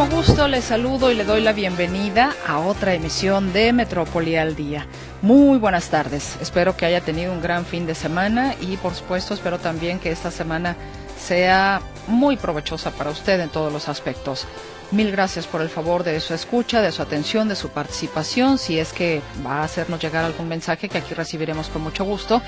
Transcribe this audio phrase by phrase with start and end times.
[0.00, 4.56] Muchísimo gusto les saludo y le doy la bienvenida a otra emisión de Metrópoli al
[4.56, 4.86] Día.
[5.20, 9.34] Muy buenas tardes, espero que haya tenido un gran fin de semana y por supuesto
[9.34, 10.74] espero también que esta semana
[11.18, 14.46] sea muy provechosa para usted en todos los aspectos.
[14.92, 18.58] Mil gracias por el favor de su escucha, de su atención, de su participación.
[18.58, 22.42] Si es que va a hacernos llegar algún mensaje que aquí recibiremos con mucho gusto.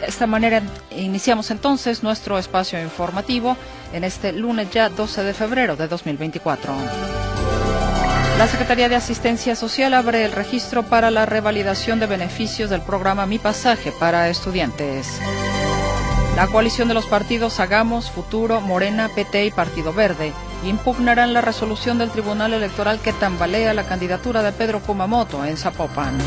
[0.00, 3.56] De esta manera iniciamos entonces nuestro espacio informativo
[3.94, 6.74] en este lunes ya 12 de febrero de 2024.
[8.38, 13.24] La Secretaría de Asistencia Social abre el registro para la revalidación de beneficios del programa
[13.24, 15.18] Mi Pasaje para estudiantes.
[16.36, 20.34] La coalición de los partidos Hagamos, Futuro, Morena, PT y Partido Verde
[20.66, 26.18] impugnarán la resolución del Tribunal Electoral que tambalea la candidatura de Pedro Kumamoto en Zapopan.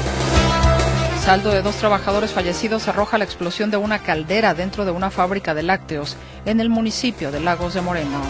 [1.23, 5.54] Saldo de dos trabajadores fallecidos arroja la explosión de una caldera dentro de una fábrica
[5.54, 8.22] de lácteos en el municipio de Lagos de Moreno.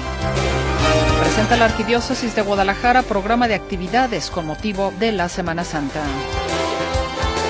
[1.22, 6.02] Presenta la Arquidiócesis de Guadalajara programa de actividades con motivo de la Semana Santa.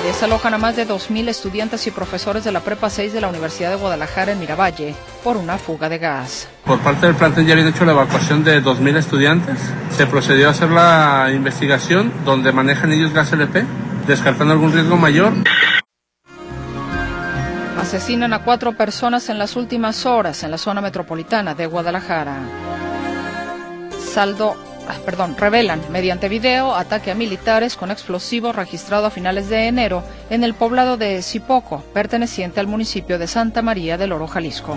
[0.04, 3.68] Desalojan a más de 2.000 estudiantes y profesores de la Prepa 6 de la Universidad
[3.68, 6.48] de Guadalajara en Miravalle por una fuga de gas.
[6.64, 9.58] Por parte del plantel ya habían hecho la evacuación de 2.000 estudiantes.
[9.94, 13.66] Se procedió a hacer la investigación donde manejan ellos gas LP,
[14.06, 15.34] descartando algún riesgo mayor.
[17.78, 22.38] Asesinan a cuatro personas en las últimas horas en la zona metropolitana de Guadalajara.
[24.12, 24.56] Saldo
[24.98, 30.44] perdón, revelan mediante video ataque a militares con explosivos registrado a finales de enero en
[30.44, 34.76] el poblado de Zipoco, perteneciente al municipio de Santa María del Oro, Jalisco.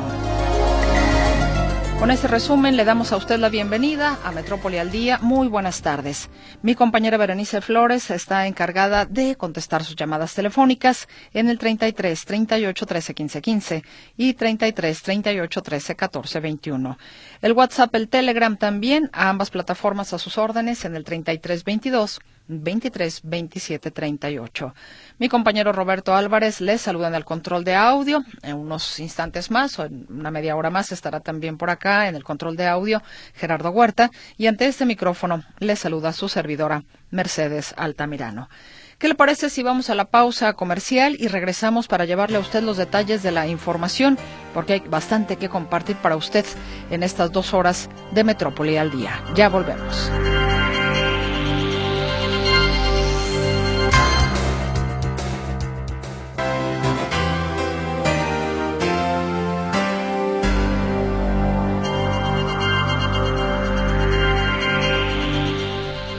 [2.03, 5.19] Con este resumen le damos a usted la bienvenida a Metrópoli al Día.
[5.22, 6.30] Muy buenas tardes.
[6.62, 12.86] Mi compañera Berenice Flores está encargada de contestar sus llamadas telefónicas en el 33 38
[12.86, 13.84] 13 15 15
[14.18, 16.97] y 33 38 13 14 21.
[17.42, 22.19] El WhatsApp, el Telegram también, a ambas plataformas a sus órdenes en el 33 22
[22.48, 24.74] 23 27 38.
[25.20, 28.24] Mi compañero Roberto Álvarez les saluda en el control de audio.
[28.42, 32.16] En unos instantes más, o en una media hora más, estará también por acá en
[32.16, 33.02] el control de audio
[33.36, 34.12] Gerardo Huerta.
[34.38, 38.50] Y ante este micrófono les saluda su servidora Mercedes Altamirano.
[38.98, 42.64] ¿Qué le parece si vamos a la pausa comercial y regresamos para llevarle a usted
[42.64, 44.18] los detalles de la información?
[44.54, 46.46] Porque hay bastante que compartir para usted
[46.90, 49.22] en estas dos horas de Metrópoli al día.
[49.36, 50.10] Ya volvemos.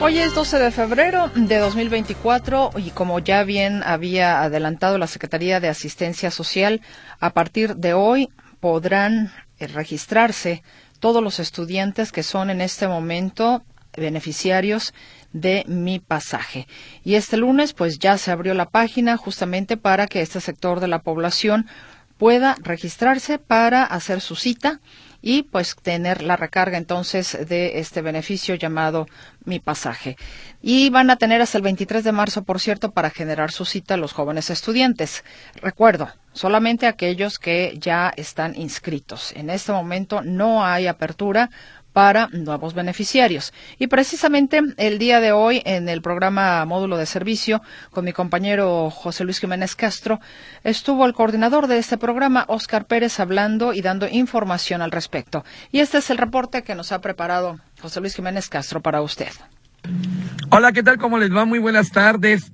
[0.05, 5.59] Hoy es 12 de febrero de 2024 y como ya bien había adelantado la Secretaría
[5.59, 6.81] de Asistencia Social,
[7.19, 8.29] a partir de hoy
[8.59, 10.61] podrán registrarse
[10.99, 13.63] todos los estudiantes que son en este momento
[13.97, 14.93] beneficiarios
[15.33, 16.67] de mi pasaje.
[17.03, 20.87] Y este lunes pues ya se abrió la página justamente para que este sector de
[20.87, 21.65] la población
[22.19, 24.81] pueda registrarse para hacer su cita
[25.25, 29.07] y pues tener la recarga entonces de este beneficio llamado
[29.43, 30.17] Mi Pasaje.
[30.61, 33.97] Y van a tener hasta el 23 de marzo, por cierto, para generar su cita
[33.97, 35.23] los jóvenes estudiantes.
[35.55, 39.31] Recuerdo, solamente aquellos que ya están inscritos.
[39.31, 41.49] En este momento no hay apertura
[41.95, 43.53] para nuevos beneficiarios.
[43.79, 48.89] Y precisamente el día de hoy, en el programa Módulo de Servicio, con mi compañero
[48.89, 50.19] José Luis Jiménez Castro,
[50.65, 55.45] estuvo el coordinador de este programa, Oscar Pérez, hablando y dando información al respecto.
[55.71, 59.31] Y este es el reporte que nos ha preparado José Luis Jiménez Castro para usted.
[60.49, 60.97] Hola, ¿qué tal?
[60.97, 61.45] ¿Cómo les va?
[61.45, 62.51] Muy buenas tardes.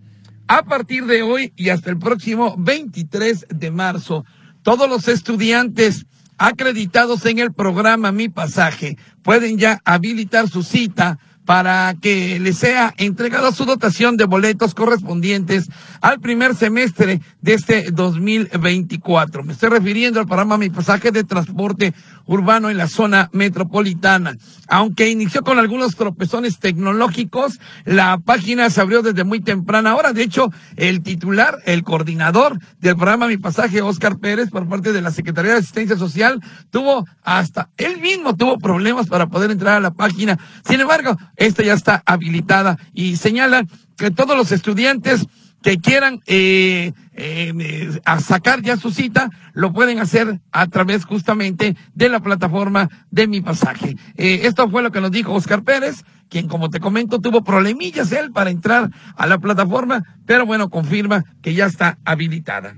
[0.47, 4.23] A partir de hoy y hasta el próximo 23 de marzo,
[4.61, 6.05] todos los estudiantes
[6.41, 12.93] acreditados en el programa Mi Pasaje pueden ya habilitar su cita para que le sea
[12.97, 15.69] entregada su dotación de boletos correspondientes
[16.01, 19.43] al primer semestre de este 2024.
[19.43, 21.93] Me estoy refiriendo al programa Mi Pasaje de Transporte
[22.25, 24.37] Urbano en la zona metropolitana.
[24.67, 30.13] Aunque inició con algunos tropezones tecnológicos, la página se abrió desde muy temprana hora.
[30.13, 35.01] De hecho, el titular, el coordinador del programa Mi Pasaje, Oscar Pérez, por parte de
[35.01, 39.79] la Secretaría de Asistencia Social, tuvo hasta, él mismo tuvo problemas para poder entrar a
[39.79, 40.39] la página.
[40.65, 43.65] Sin embargo, esta ya está habilitada y señala
[43.97, 45.27] que todos los estudiantes
[45.61, 51.75] que quieran eh, eh, a sacar ya su cita, lo pueden hacer a través justamente
[51.93, 53.95] de la plataforma de mi pasaje.
[54.17, 58.11] Eh, esto fue lo que nos dijo Oscar Pérez, quien como te comento tuvo problemillas
[58.11, 62.77] él para entrar a la plataforma, pero bueno, confirma que ya está habilitada.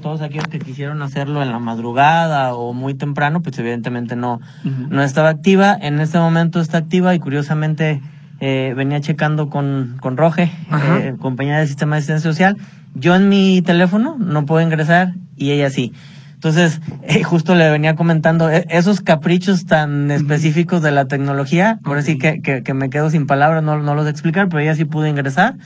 [0.00, 5.02] Todos aquellos que quisieron hacerlo en la madrugada o muy temprano, pues evidentemente no, no
[5.02, 5.76] estaba activa.
[5.78, 8.00] En este momento está activa y curiosamente
[8.40, 12.56] eh, venía checando con, con Roge, eh, compañía del sistema de asistencia social.
[12.94, 15.92] Yo en mi teléfono no puedo ingresar y ella sí.
[16.40, 21.98] Entonces, eh, justo le venía comentando eh, esos caprichos tan específicos de la tecnología, por
[21.98, 25.06] así que, que, me quedo sin palabras, no, no los explicar, pero ella sí pudo
[25.06, 25.56] ingresar.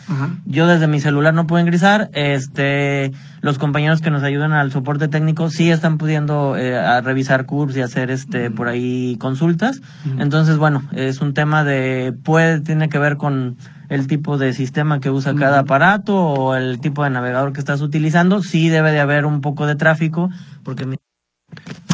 [0.47, 2.11] Yo desde mi celular no pude ingresar.
[2.13, 7.47] Este, los compañeros que nos ayudan al soporte técnico sí están pudiendo eh, a revisar
[7.47, 9.81] cursos y hacer este por ahí consultas.
[10.19, 15.01] Entonces, bueno, es un tema de puede tiene que ver con el tipo de sistema
[15.01, 19.01] que usa cada aparato o el tipo de navegador que estás utilizando, sí debe de
[19.01, 20.31] haber un poco de tráfico,
[20.63, 20.97] porque...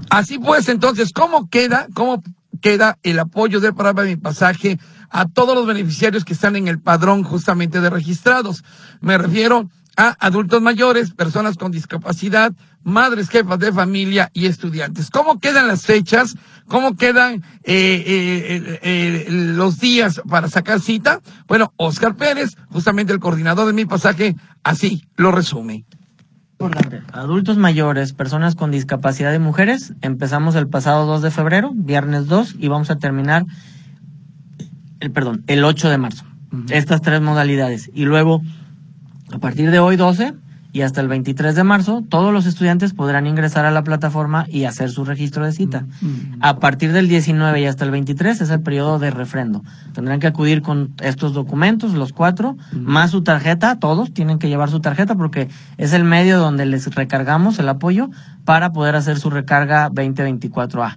[0.09, 2.23] Así pues, entonces, ¿cómo queda, cómo
[2.61, 4.79] queda el apoyo del programa de mi pasaje
[5.09, 8.65] a todos los beneficiarios que están en el padrón justamente de registrados?
[9.01, 9.69] Me refiero
[10.01, 15.11] a adultos mayores, personas con discapacidad, madres, jefas de familia y estudiantes.
[15.11, 16.37] ¿Cómo quedan las fechas?
[16.69, 21.21] ¿Cómo quedan eh, eh, eh, los días para sacar cita?
[21.47, 25.85] Bueno, Oscar Pérez, justamente el coordinador de mi pasaje, así lo resume.
[27.13, 32.57] Adultos mayores, personas con discapacidad y mujeres, empezamos el pasado 2 de febrero, viernes 2,
[32.59, 33.45] y vamos a terminar,
[35.01, 36.25] el perdón, el 8 de marzo.
[36.69, 37.91] Estas tres modalidades.
[37.95, 38.43] Y luego,
[39.33, 40.35] a partir de hoy 12,
[40.73, 44.65] y hasta el 23 de marzo todos los estudiantes podrán ingresar a la plataforma y
[44.65, 45.87] hacer su registro de cita.
[46.01, 46.39] Mm, mm.
[46.41, 49.65] A partir del 19 y hasta el 23 es el periodo de refrendo.
[49.93, 52.79] Tendrán que acudir con estos documentos, los cuatro, mm.
[52.79, 56.93] más su tarjeta, todos tienen que llevar su tarjeta porque es el medio donde les
[56.95, 58.11] recargamos el apoyo
[58.45, 60.97] para poder hacer su recarga 2024A.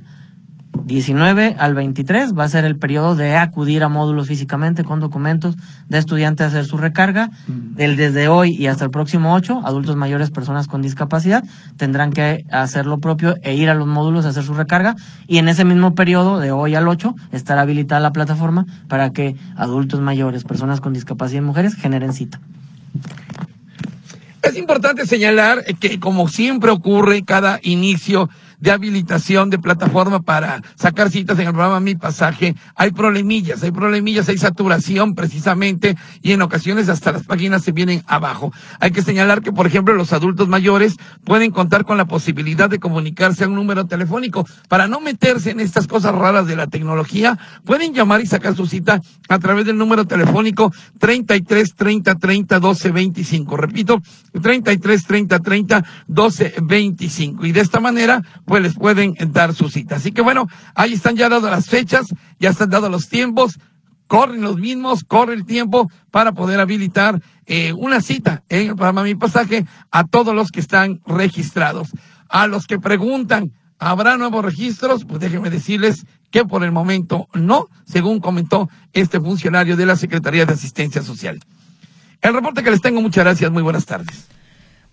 [0.85, 5.55] 19 al 23 va a ser el periodo de acudir a módulos físicamente con documentos
[5.87, 7.29] de estudiantes a hacer su recarga.
[7.77, 11.43] El desde hoy y hasta el próximo 8, adultos mayores, personas con discapacidad,
[11.77, 14.95] tendrán que hacer lo propio e ir a los módulos a hacer su recarga.
[15.27, 19.35] Y en ese mismo periodo, de hoy al 8, estará habilitada la plataforma para que
[19.55, 22.39] adultos mayores, personas con discapacidad y mujeres generen cita.
[24.41, 28.29] Es importante señalar que, como siempre ocurre cada inicio
[28.63, 33.71] de habilitación de plataforma para sacar citas en el programa Mi Pasaje, hay problemillas, hay
[33.71, 38.53] problemillas, hay saturación precisamente y en ocasiones hasta las páginas se vienen abajo.
[38.79, 40.95] Hay que señalar que, por ejemplo, los adultos mayores
[41.25, 44.47] pueden contar con la posibilidad de comunicarse a un número telefónico.
[44.69, 48.65] Para no meterse en estas cosas raras de la tecnología, pueden llamar y sacar su
[48.65, 53.57] cita a través del número telefónico 33 30 30 12 25.
[53.57, 54.01] Repito,
[54.41, 57.45] 33 30 30 12 25.
[57.45, 58.23] Y de esta manera,
[58.53, 59.95] pues les pueden dar su cita.
[59.95, 63.57] Así que bueno, ahí están ya dadas las fechas, ya están dados los tiempos,
[64.05, 69.01] corren los mismos, corre el tiempo para poder habilitar eh, una cita en el programa
[69.01, 71.93] Mi Pasaje a todos los que están registrados.
[72.29, 75.03] A los que preguntan, ¿habrá nuevos registros?
[75.03, 80.45] Pues déjenme decirles que por el momento no, según comentó este funcionario de la Secretaría
[80.45, 81.39] de Asistencia Social.
[82.21, 84.27] El reporte que les tengo, muchas gracias, muy buenas tardes.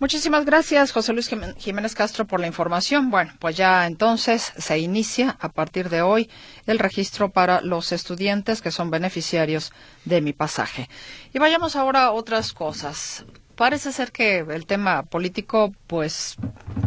[0.00, 1.28] Muchísimas gracias, José Luis
[1.58, 3.10] Jiménez Castro, por la información.
[3.10, 6.30] Bueno, pues ya entonces se inicia a partir de hoy
[6.64, 9.74] el registro para los estudiantes que son beneficiarios
[10.06, 10.88] de mi pasaje.
[11.34, 13.26] Y vayamos ahora a otras cosas.
[13.56, 16.36] Parece ser que el tema político, pues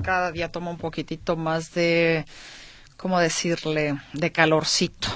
[0.02, 2.26] cada día toma un poquitito más de,
[2.98, 5.10] ¿cómo decirle?, de calorcito.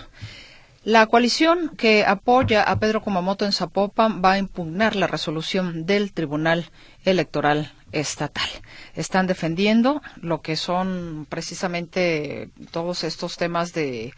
[0.83, 6.13] La coalición que apoya a Pedro Kumamoto en Zapopan va a impugnar la resolución del
[6.13, 6.69] Tribunal
[7.03, 8.49] Electoral estatal.
[8.95, 14.13] Están defendiendo lo que son precisamente todos estos temas de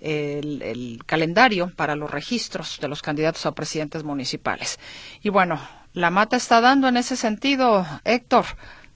[0.00, 4.78] el, calendario para los registros de los candidatos a presidentes municipales.
[5.22, 5.60] Y bueno,
[5.92, 8.44] la mata está dando en ese sentido, Héctor.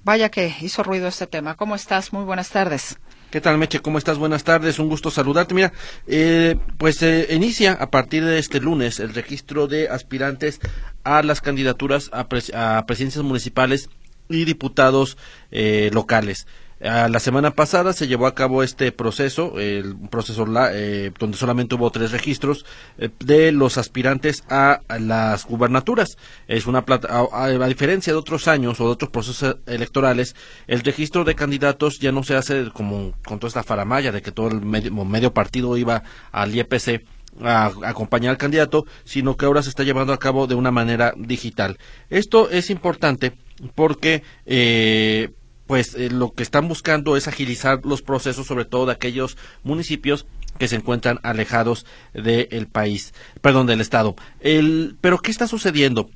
[0.04, 1.56] Vaya que hizo ruido este tema.
[1.56, 2.12] ¿Cómo estás?
[2.12, 2.98] Muy buenas tardes.
[3.30, 3.80] ¿Qué tal, Meche?
[3.80, 4.16] ¿Cómo estás?
[4.16, 5.54] Buenas tardes, un gusto saludarte.
[5.54, 5.72] Mira,
[6.06, 10.60] eh, pues eh, inicia a partir de este lunes el registro de aspirantes
[11.04, 13.90] a las candidaturas a, a presidencias municipales
[14.28, 15.16] y diputados
[15.50, 16.46] eh, locales
[16.80, 21.90] la semana pasada se llevó a cabo este proceso, el proceso eh, donde solamente hubo
[21.90, 22.64] tres registros
[22.98, 26.16] eh, de los aspirantes a, las gubernaturas.
[26.46, 31.24] Es una plata, a, diferencia de otros años o de otros procesos electorales, el registro
[31.24, 34.60] de candidatos ya no se hace como con toda esta faramaya de que todo el
[34.62, 37.04] medio, partido iba al IEPC
[37.42, 41.12] a, acompañar al candidato, sino que ahora se está llevando a cabo de una manera
[41.16, 41.78] digital.
[42.10, 43.32] Esto es importante
[43.74, 45.30] porque eh,
[45.66, 50.26] pues eh, lo que están buscando es agilizar los procesos, sobre todo de aquellos municipios
[50.58, 54.16] que se encuentran alejados del país, perdón, del Estado.
[54.40, 56.10] El, pero, ¿qué está sucediendo?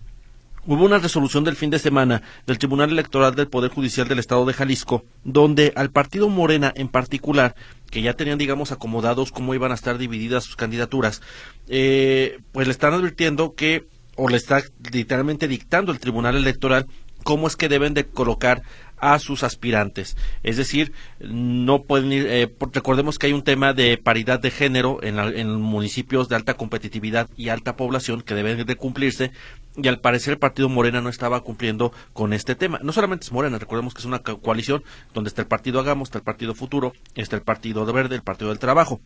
[0.65, 4.47] Hubo una resolución del fin de semana del Tribunal Electoral del Poder Judicial del Estado
[4.47, 7.57] de Jalisco, donde al partido Morena en particular,
[7.91, 11.21] que ya tenían, digamos, acomodados cómo iban a estar divididas sus candidaturas,
[11.67, 16.87] eh, pues le están advirtiendo que, o le está literalmente dictando el Tribunal Electoral,
[17.25, 18.63] cómo es que deben de colocar
[19.03, 20.17] a sus aspirantes.
[20.45, 25.03] Es decir, no pueden ir, eh, recordemos que hay un tema de paridad de género
[25.03, 29.33] en, en, municipios de alta competitividad y alta población que deben de cumplirse
[29.77, 32.79] y al parecer el partido Morena no estaba cumpliendo con este tema.
[32.83, 36.19] No solamente es Morena, recordemos que es una coalición donde está el partido Hagamos, está
[36.19, 39.01] el partido Futuro, está el partido de Verde, el partido del Trabajo.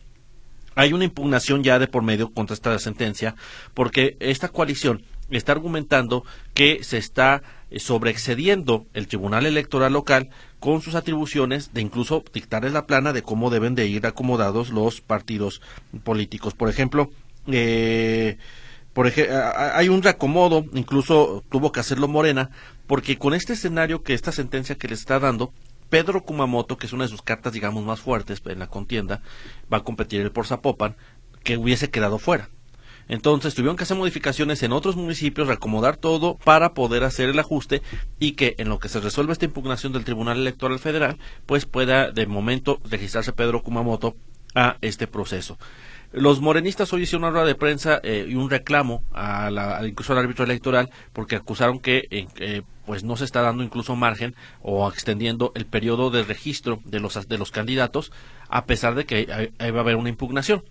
[0.75, 3.33] Hay una impugnación ya de por medio contra esta sentencia
[3.73, 5.01] porque esta coalición
[5.31, 6.23] está argumentando
[6.53, 7.41] que se está
[7.75, 13.49] sobreexcediendo el Tribunal Electoral local con sus atribuciones de incluso dictarles la plana de cómo
[13.49, 15.61] deben de ir acomodados los partidos
[16.03, 16.53] políticos.
[16.53, 17.09] Por ejemplo,
[17.47, 18.37] eh,
[18.93, 22.49] por hay un reacomodo, incluso tuvo que hacerlo Morena,
[22.87, 25.53] porque con este escenario que esta sentencia que le está dando,
[25.89, 29.21] Pedro Kumamoto, que es una de sus cartas, digamos, más fuertes en la contienda,
[29.71, 30.95] va a competir el por Zapopan,
[31.43, 32.49] que hubiese quedado fuera.
[33.07, 37.81] Entonces tuvieron que hacer modificaciones en otros municipios, reacomodar todo para poder hacer el ajuste
[38.19, 42.11] y que en lo que se resuelve esta impugnación del Tribunal Electoral Federal, pues pueda
[42.11, 44.15] de momento registrarse Pedro Kumamoto
[44.55, 45.57] a este proceso.
[46.13, 50.13] Los morenistas hoy hicieron una rueda de prensa eh, y un reclamo a la, incluso
[50.13, 54.89] al árbitro electoral porque acusaron que eh, pues no se está dando incluso margen o
[54.89, 58.13] extendiendo el periodo de registro de los, de los candidatos
[58.47, 60.63] a pesar de que va a haber una impugnación.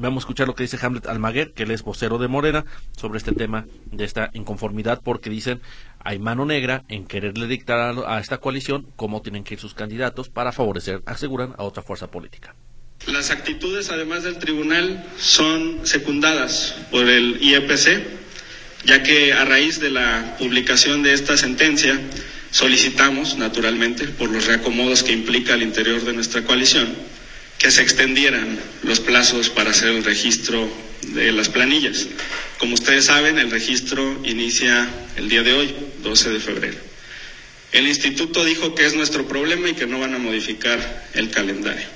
[0.00, 2.64] Vamos a escuchar lo que dice Hamlet Almaguer, que él es vocero de Morena,
[2.96, 5.60] sobre este tema de esta inconformidad, porque dicen
[6.02, 10.30] hay mano negra en quererle dictar a, esta coalición cómo tienen que ir sus candidatos
[10.30, 12.54] para favorecer, aseguran, a otra fuerza política.
[13.08, 18.02] Las actitudes, además del tribunal, son secundadas por el IEPC,
[18.86, 22.00] ya que a raíz de la publicación de esta sentencia
[22.50, 26.88] solicitamos, naturalmente, por los reacomodos que implica al interior de nuestra coalición,
[27.60, 30.68] que se extendieran los plazos para hacer el registro
[31.02, 32.08] de las planillas.
[32.58, 36.78] Como ustedes saben, el registro inicia el día de hoy, 12 de febrero.
[37.72, 41.86] El instituto dijo que es nuestro problema y que no van a modificar el calendario.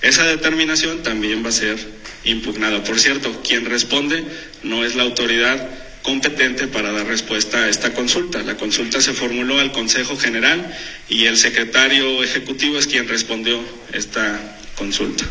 [0.00, 1.76] Esa determinación también va a ser
[2.24, 2.84] impugnada.
[2.84, 4.24] Por cierto, quien responde
[4.62, 5.68] no es la autoridad
[6.02, 8.42] competente para dar respuesta a esta consulta.
[8.42, 10.74] La consulta se formuló al Consejo General
[11.08, 13.60] y el secretario ejecutivo es quien respondió
[13.92, 15.24] esta consulta.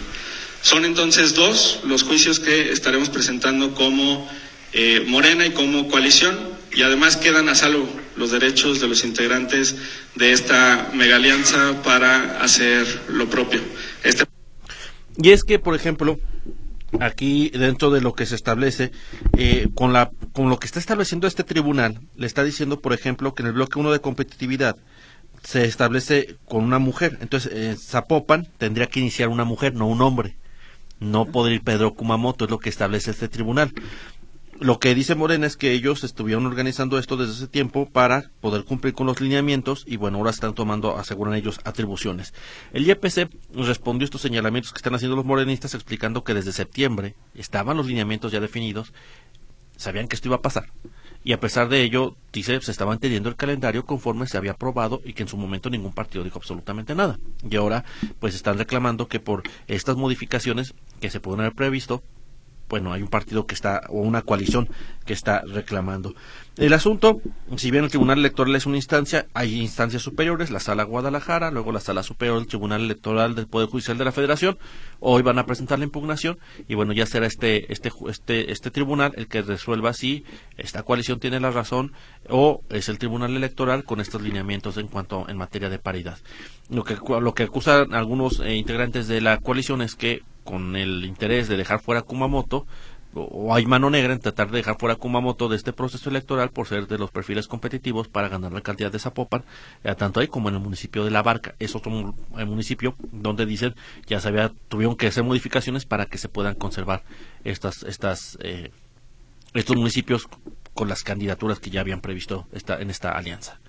[0.61, 4.29] Son entonces dos los juicios que estaremos presentando como
[4.73, 6.37] eh, Morena y como coalición
[6.73, 9.75] y además quedan a salvo los derechos de los integrantes
[10.15, 13.61] de esta mega alianza para hacer lo propio.
[14.03, 14.25] Este...
[15.17, 16.19] Y es que, por ejemplo,
[16.99, 18.91] aquí dentro de lo que se establece,
[19.37, 23.33] eh, con, la, con lo que está estableciendo este tribunal, le está diciendo, por ejemplo,
[23.33, 24.77] que en el bloque 1 de competitividad
[25.43, 27.17] se establece con una mujer.
[27.21, 30.35] Entonces, en Zapopan tendría que iniciar una mujer, no un hombre.
[30.99, 33.71] No podría ir Pedro Kumamoto, es lo que establece este tribunal.
[34.59, 38.65] Lo que dice Morena es que ellos estuvieron organizando esto desde ese tiempo para poder
[38.65, 42.33] cumplir con los lineamientos y bueno, ahora están tomando, aseguran ellos, atribuciones.
[42.73, 47.77] El IEPC respondió estos señalamientos que están haciendo los morenistas explicando que desde septiembre estaban
[47.77, 48.91] los lineamientos ya definidos,
[49.77, 50.65] sabían que esto iba a pasar
[51.23, 55.01] y a pesar de ello, dice, se estaba entendiendo el calendario conforme se había aprobado
[55.03, 57.19] y que en su momento ningún partido dijo absolutamente nada.
[57.49, 57.83] Y ahora,
[58.19, 62.03] pues están reclamando que por estas modificaciones que se pueden haber previsto,
[62.69, 64.69] bueno, hay un partido que está, o una coalición
[65.05, 66.13] que está reclamando.
[66.55, 67.21] El asunto,
[67.55, 71.71] si bien el Tribunal Electoral es una instancia, hay instancias superiores, la Sala Guadalajara, luego
[71.71, 74.59] la Sala Superior del Tribunal Electoral del Poder Judicial de la Federación,
[74.99, 79.13] hoy van a presentar la impugnación y bueno, ya será este, este, este, este tribunal
[79.15, 80.25] el que resuelva si
[80.57, 81.93] esta coalición tiene la razón
[82.29, 86.17] o es el Tribunal Electoral con estos lineamientos en cuanto en materia de paridad.
[86.69, 91.05] Lo que, lo que acusan algunos eh, integrantes de la coalición es que con el
[91.05, 92.65] interés de dejar fuera Kumamoto,
[93.13, 96.67] o hay mano negra en tratar de dejar fuera Kumamoto de este proceso electoral por
[96.67, 99.43] ser de los perfiles competitivos para ganar la cantidad de Zapopan,
[99.83, 101.53] eh, tanto ahí como en el municipio de La Barca.
[101.59, 103.75] Es otro municipio donde dicen
[104.07, 107.03] ya se había, tuvieron que hacer modificaciones para que se puedan conservar
[107.43, 108.71] estas, estas, eh,
[109.53, 110.27] estos municipios
[110.73, 113.59] con las candidaturas que ya habían previsto esta, en esta alianza.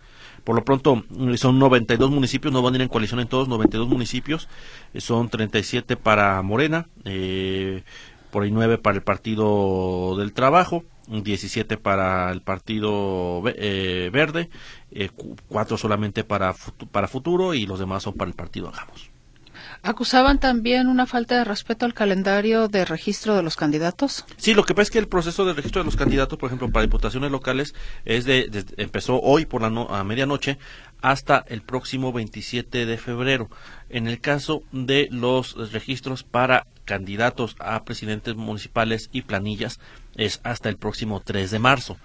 [0.44, 1.04] Por lo pronto,
[1.36, 4.48] son 92 municipios, no van a ir en coalición en todos, 92 municipios,
[4.94, 7.82] eh, son 37 para Morena, eh,
[8.30, 14.48] por ahí 9 para el Partido del Trabajo, 17 para el Partido eh, Verde,
[14.92, 15.10] eh,
[15.48, 16.54] 4 solamente para,
[16.92, 19.09] para Futuro y los demás son para el Partido Hagamos.
[19.82, 24.26] ¿Acusaban también una falta de respeto al calendario de registro de los candidatos?
[24.36, 26.70] Sí, lo que pasa es que el proceso de registro de los candidatos, por ejemplo,
[26.70, 30.58] para diputaciones locales, es de, empezó hoy por la a medianoche
[31.00, 33.48] hasta el próximo 27 de febrero.
[33.88, 39.80] En el caso de los registros para candidatos a presidentes municipales y planillas,
[40.14, 41.96] es hasta el próximo 3 de marzo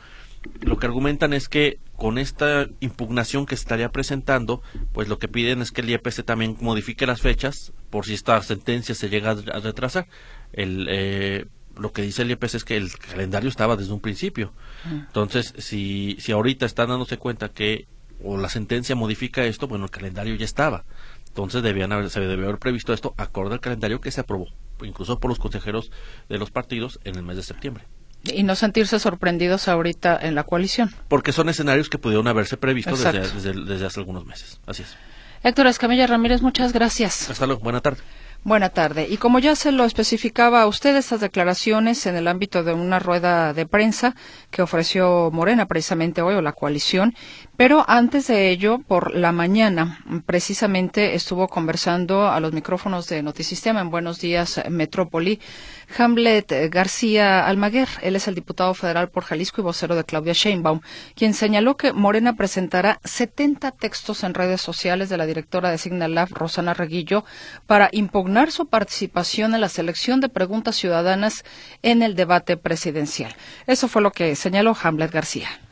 [0.62, 4.62] lo que argumentan es que con esta impugnación que se estaría presentando,
[4.94, 8.42] pues lo que piden es que el IEPC también modifique las fechas por si esta
[8.42, 10.08] sentencia se llega a retrasar.
[10.52, 11.46] El, eh,
[11.78, 14.54] lo que dice el IEPC es que el calendario estaba desde un principio.
[14.86, 17.88] Entonces, si, si ahorita están dándose cuenta que
[18.24, 20.86] o la sentencia modifica esto, bueno, el calendario ya estaba.
[21.28, 24.48] Entonces debían haber, se debió haber previsto esto acorde al calendario que se aprobó,
[24.84, 25.92] incluso por los consejeros
[26.30, 27.84] de los partidos en el mes de septiembre.
[28.34, 30.94] Y no sentirse sorprendidos ahorita en la coalición.
[31.08, 34.60] Porque son escenarios que pudieron haberse previsto desde, desde, hace algunos meses.
[34.66, 34.96] Así es.
[35.44, 37.30] Héctor Escamilla Ramírez, muchas gracias.
[37.30, 37.62] Hasta luego.
[37.62, 38.02] Buena tarde.
[38.46, 39.08] Buena tarde.
[39.10, 43.00] Y como ya se lo especificaba a usted, estas declaraciones en el ámbito de una
[43.00, 44.16] rueda de prensa
[44.52, 47.16] que ofreció Morena precisamente hoy o la coalición,
[47.58, 53.82] pero antes de ello, por la mañana, precisamente estuvo conversando a los micrófonos de Notisistema
[53.82, 55.40] en Buenos Días Metrópoli
[55.98, 57.88] Hamlet García Almaguer.
[58.02, 60.82] Él es el diputado federal por Jalisco y vocero de Claudia Sheinbaum,
[61.16, 66.30] quien señaló que Morena presentará 70 textos en redes sociales de la directora de Signalab,
[66.32, 67.26] Rosana Reguillo,
[67.68, 71.44] para impugnar su participación en la selección de preguntas ciudadanas
[71.82, 73.36] en el debate presidencial.
[73.68, 75.65] Eso fue lo que señaló Hamlet García.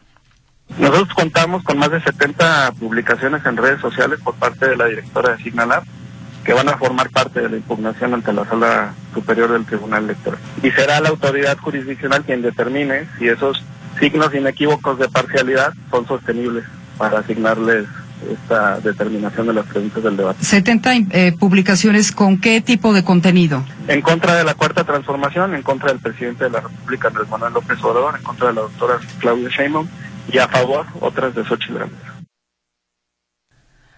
[0.78, 5.36] Nosotros contamos con más de 70 publicaciones en redes sociales por parte de la directora
[5.36, 5.84] de Signalab
[6.44, 10.40] que van a formar parte de la impugnación ante la Sala Superior del Tribunal Electoral.
[10.62, 13.64] Y será la autoridad jurisdiccional quien determine si esos
[14.00, 16.66] signos inequívocos de parcialidad son sostenibles
[16.98, 17.86] para asignarles
[18.32, 20.44] esta determinación de las preguntas del debate.
[20.44, 23.64] 70 eh, publicaciones con qué tipo de contenido?
[23.88, 27.54] En contra de la cuarta transformación, en contra del presidente de la República Andrés Manuel
[27.54, 29.88] López Obrador, en contra de la doctora Claudia Sheinbaum
[30.32, 32.14] y a favor otras de Xochitl Gálvez.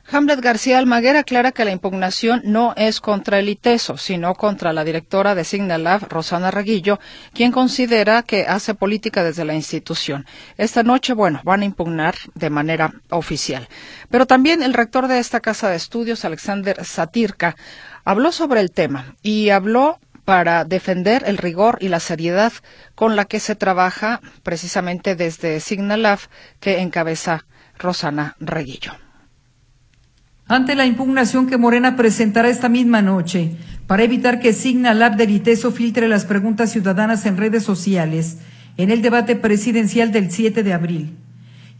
[0.08, 4.84] Hamlet García Almaguer aclara que la impugnación no es contra el ITESO, sino contra la
[4.84, 7.00] directora de Signalab, Rosana Reguillo,
[7.34, 10.28] quien considera que hace política desde la institución.
[10.58, 13.68] Esta noche, bueno, van a impugnar de manera oficial.
[14.12, 17.56] Pero también el rector de esta casa de estudios, Alexander Satirka,
[18.04, 22.52] habló sobre el tema y habló para defender el rigor y la seriedad
[22.96, 26.20] con la que se trabaja precisamente desde Signalab,
[26.60, 27.46] que encabeza
[27.78, 28.94] Rosana Reguillo
[30.48, 33.56] ante la impugnación que Morena presentará esta misma noche
[33.88, 38.38] para evitar que Signa Lab del ITESO filtre las preguntas ciudadanas en redes sociales
[38.78, 41.18] en el debate presidencial del 7 de abril.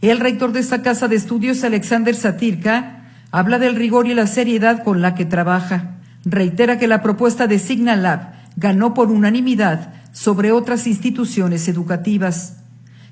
[0.00, 4.82] El rector de esta casa de estudios, Alexander Satirka, habla del rigor y la seriedad
[4.82, 5.96] con la que trabaja.
[6.24, 12.56] Reitera que la propuesta de Signa Lab ganó por unanimidad sobre otras instituciones educativas,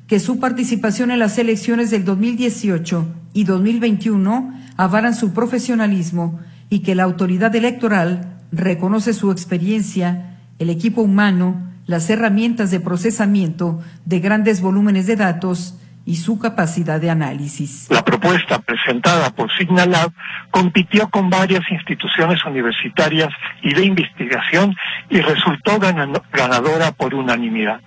[0.06, 6.94] que su participación en las elecciones del 2018 y 2021 avalan su profesionalismo y que
[6.94, 14.60] la autoridad electoral reconoce su experiencia, el equipo humano, las herramientas de procesamiento de grandes
[14.60, 17.88] volúmenes de datos y su capacidad de análisis.
[17.90, 20.12] La propuesta presentada por Signalab
[20.50, 23.30] compitió con varias instituciones universitarias
[23.62, 24.74] y de investigación
[25.08, 27.80] y resultó ganadora por unanimidad.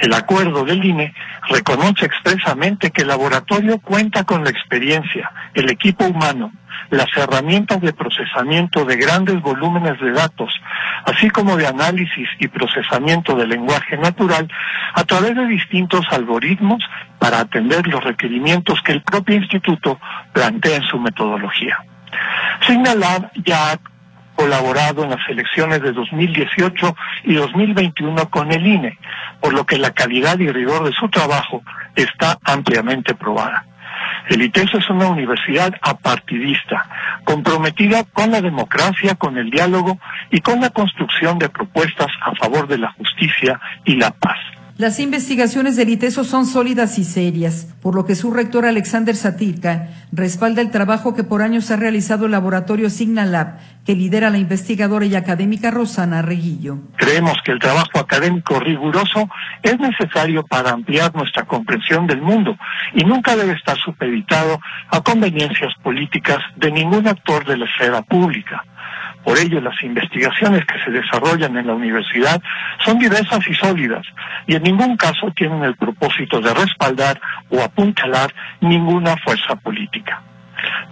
[0.00, 1.14] El acuerdo del INE
[1.48, 6.52] reconoce expresamente que el laboratorio cuenta con la experiencia, el equipo humano,
[6.90, 10.52] las herramientas de procesamiento de grandes volúmenes de datos,
[11.04, 14.48] así como de análisis y procesamiento del lenguaje natural
[14.94, 16.82] a través de distintos algoritmos
[17.18, 19.98] para atender los requerimientos que el propio instituto
[20.32, 21.78] plantea en su metodología.
[22.66, 23.78] Signalab ya ha
[24.34, 28.98] colaborado en las elecciones de 2018 y 2021 con el INE,
[29.40, 31.62] por lo que la calidad y rigor de su trabajo
[31.94, 33.64] está ampliamente probada.
[34.28, 36.88] El ITESO es una universidad apartidista,
[37.24, 39.98] comprometida con la democracia, con el diálogo
[40.30, 44.38] y con la construcción de propuestas a favor de la justicia y la paz.
[44.76, 49.90] Las investigaciones del ITESO son sólidas y serias, por lo que su rector Alexander Satirka
[50.10, 55.06] respalda el trabajo que por años ha realizado el laboratorio Signalab, que lidera la investigadora
[55.06, 56.78] y académica Rosana Reguillo.
[56.96, 59.28] Creemos que el trabajo académico riguroso
[59.62, 62.56] es necesario para ampliar nuestra comprensión del mundo
[62.94, 64.58] y nunca debe estar supeditado
[64.90, 68.64] a conveniencias políticas de ningún actor de la esfera pública.
[69.24, 72.42] Por ello, las investigaciones que se desarrollan en la universidad
[72.84, 74.06] son diversas y sólidas
[74.46, 80.22] y en ningún caso tienen el propósito de respaldar o apuntalar ninguna fuerza política.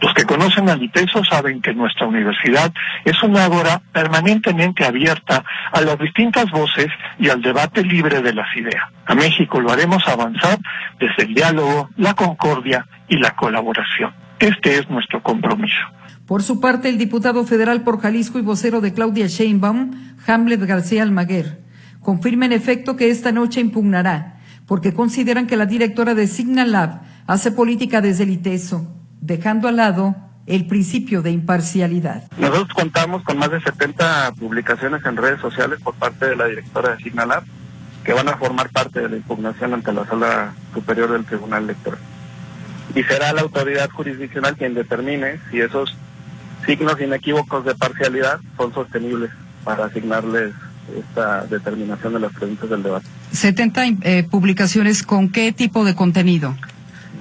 [0.00, 2.72] Los que conocen al ITESO saben que nuestra universidad
[3.04, 8.54] es una ágora permanentemente abierta a las distintas voces y al debate libre de las
[8.56, 8.84] ideas.
[9.06, 10.58] A México lo haremos avanzar
[10.98, 14.12] desde el diálogo, la concordia y la colaboración.
[14.38, 15.86] Este es nuestro compromiso.
[16.26, 21.02] Por su parte, el diputado federal por Jalisco y vocero de Claudia Sheinbaum, Hamlet García
[21.02, 21.62] Almaguer,
[22.00, 27.50] confirma en efecto que esta noche impugnará, porque consideran que la directora de Signalab hace
[27.50, 28.86] política desde el ITESO,
[29.20, 30.14] dejando al lado
[30.46, 32.24] el principio de imparcialidad.
[32.38, 36.94] Nosotros contamos con más de 70 publicaciones en redes sociales por parte de la directora
[36.94, 37.42] de Signalab,
[38.04, 42.00] que van a formar parte de la impugnación ante la Sala Superior del Tribunal Electoral.
[42.94, 45.96] Y será la autoridad jurisdiccional quien determine si esos
[46.66, 49.30] signos inequívocos de parcialidad son sostenibles
[49.64, 50.54] para asignarles
[50.98, 53.06] esta determinación de las preguntas del debate.
[53.32, 56.54] 70 eh, publicaciones con qué tipo de contenido?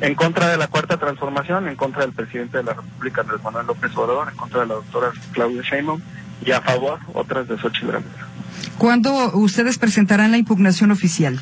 [0.01, 3.67] En contra de la cuarta transformación, en contra del presidente de la República, Andrés Manuel
[3.67, 6.01] López Obrador, en contra de la doctora Claudia Sheinbaum
[6.43, 7.97] y a favor otras de Xochitl.
[8.77, 11.39] ¿Cuándo ustedes presentarán la impugnación oficial?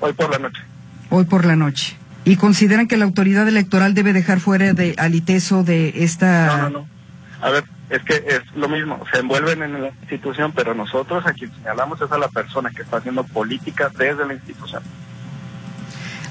[0.00, 0.62] Hoy por la noche.
[1.10, 1.96] Hoy por la noche.
[2.24, 6.46] ¿Y consideran que la autoridad electoral debe dejar fuera de aliteso de esta...
[6.46, 6.97] No, no, no.
[7.40, 11.32] A ver, es que es lo mismo, se envuelven en la institución, pero nosotros a
[11.32, 14.82] quien señalamos es a la persona que está haciendo política desde la institución.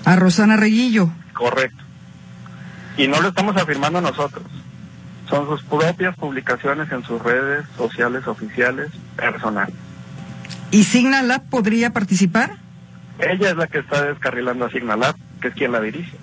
[0.06, 1.10] A Rosana Reguillo.
[1.34, 1.84] Correcto.
[2.98, 4.46] Y no lo estamos afirmando nosotros.
[5.30, 9.76] Son sus propias publicaciones en sus redes sociales oficiales personales.
[10.72, 12.58] ¿Y Signalab podría participar?
[13.20, 16.18] Ella es la que está descarrilando a Signalab, que es quien la dirige.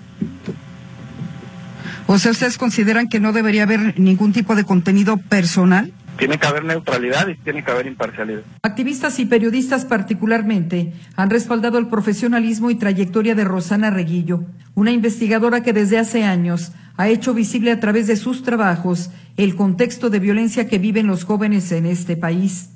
[2.07, 5.91] O sea, ¿ustedes consideran que no debería haber ningún tipo de contenido personal?
[6.19, 8.41] Tiene que haber neutralidad y tiene que haber imparcialidad.
[8.61, 14.43] Activistas y periodistas particularmente han respaldado el profesionalismo y trayectoria de Rosana Reguillo,
[14.75, 19.55] una investigadora que desde hace años ha hecho visible a través de sus trabajos el
[19.55, 22.69] contexto de violencia que viven los jóvenes en este país,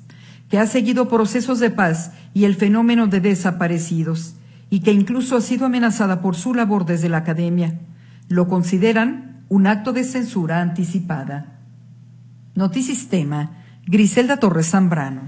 [0.50, 4.34] que ha seguido procesos de paz y el fenómeno de desaparecidos,
[4.70, 7.78] y que incluso ha sido amenazada por su labor desde la academia.
[8.30, 11.58] Lo consideran un acto de censura anticipada.
[12.54, 15.22] Notisistema, Griselda Torres Zambrano.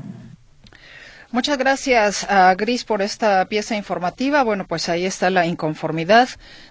[1.32, 4.44] Muchas gracias a Gris por esta pieza informativa.
[4.44, 6.28] Bueno, pues ahí está la inconformidad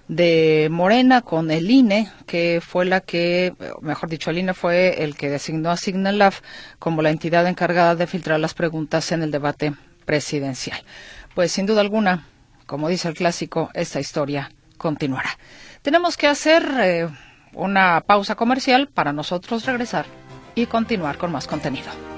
[0.07, 5.17] de Morena con el INE, que fue la que, mejor dicho, el INE fue el
[5.17, 6.35] que designó a Signalab
[6.79, 9.73] como la entidad encargada de filtrar las preguntas en el debate
[10.05, 10.81] presidencial.
[11.35, 12.25] Pues sin duda alguna,
[12.67, 15.31] como dice el clásico, esta historia continuará.
[15.81, 17.09] Tenemos que hacer eh,
[17.53, 20.05] una pausa comercial para nosotros regresar
[20.53, 22.10] y continuar con más contenido.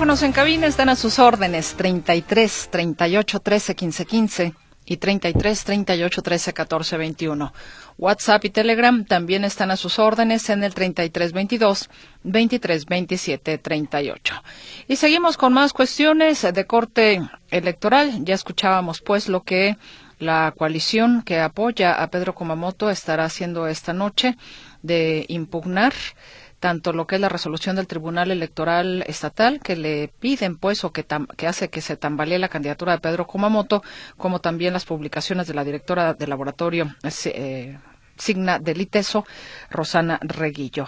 [0.00, 4.54] Teléfonos en cabina están a sus órdenes 33 38 13 15 15
[4.86, 7.52] y 33 38 13 14 21.
[7.98, 11.90] WhatsApp y Telegram también están a sus órdenes en el 33 22
[12.22, 14.42] 23 27 38.
[14.88, 18.24] Y seguimos con más cuestiones de corte electoral.
[18.24, 19.76] Ya escuchábamos pues lo que
[20.18, 24.38] la coalición que apoya a Pedro Kumamoto estará haciendo esta noche
[24.82, 25.92] de impugnar
[26.60, 30.92] tanto lo que es la resolución del Tribunal Electoral Estatal que le piden pues o
[30.92, 31.04] que,
[31.36, 33.82] que hace que se tambalee la candidatura de Pedro Kumamoto,
[34.16, 36.94] como también las publicaciones de la directora del laboratorio
[37.24, 37.78] eh,
[38.16, 39.24] Signa del ITESO,
[39.70, 40.86] Rosana Reguillo.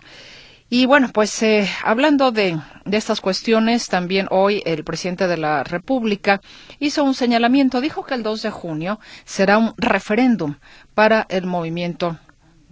[0.68, 5.64] Y bueno, pues eh, hablando de, de, estas cuestiones, también hoy el presidente de la
[5.64, 6.40] República
[6.78, 7.82] hizo un señalamiento.
[7.82, 10.56] Dijo que el 2 de junio será un referéndum
[10.94, 12.18] para el movimiento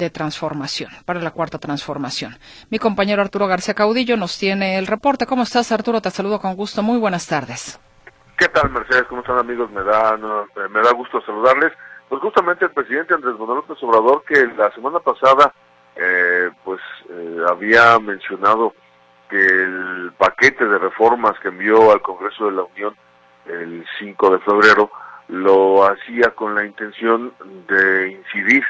[0.00, 2.36] de transformación, para la cuarta transformación.
[2.70, 5.26] Mi compañero Arturo García Caudillo nos tiene el reporte.
[5.26, 6.00] ¿Cómo estás, Arturo?
[6.00, 6.82] Te saludo con gusto.
[6.82, 7.78] Muy buenas tardes.
[8.36, 9.04] ¿Qué tal, Mercedes?
[9.08, 9.70] ¿Cómo están, amigos?
[9.70, 11.72] Me da, me da gusto saludarles.
[12.08, 15.52] Pues justamente el presidente Andrés Manuel López Obrador, que la semana pasada
[15.94, 18.74] eh, pues eh, había mencionado
[19.28, 22.96] que el paquete de reformas que envió al Congreso de la Unión
[23.46, 24.90] el 5 de febrero
[25.28, 27.32] lo hacía con la intención
[27.68, 28.64] de incidir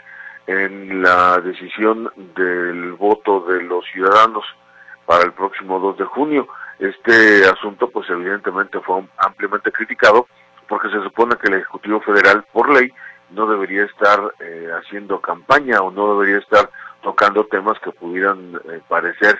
[0.51, 4.45] en la decisión del voto de los ciudadanos
[5.07, 6.49] para el próximo 2 de junio.
[6.81, 10.27] Este asunto pues evidentemente fue ampliamente criticado
[10.69, 12.93] porque se supone que el Ejecutivo Federal por ley
[13.31, 16.69] no debería estar eh, haciendo campaña o no debería estar
[17.01, 19.39] tocando temas que pudieran eh, parecer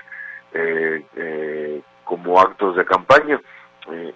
[0.53, 3.41] eh, eh, como actos de campaña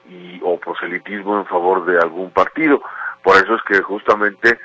[0.09, 2.81] y o proselitismo en favor de algún partido.
[3.25, 4.61] Por eso es que justamente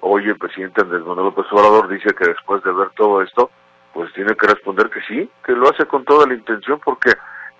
[0.00, 3.50] hoy el presidente Andrés Manuel López Obrador dice que después de ver todo esto,
[3.92, 7.12] pues tiene que responder que sí, que lo hace con toda la intención porque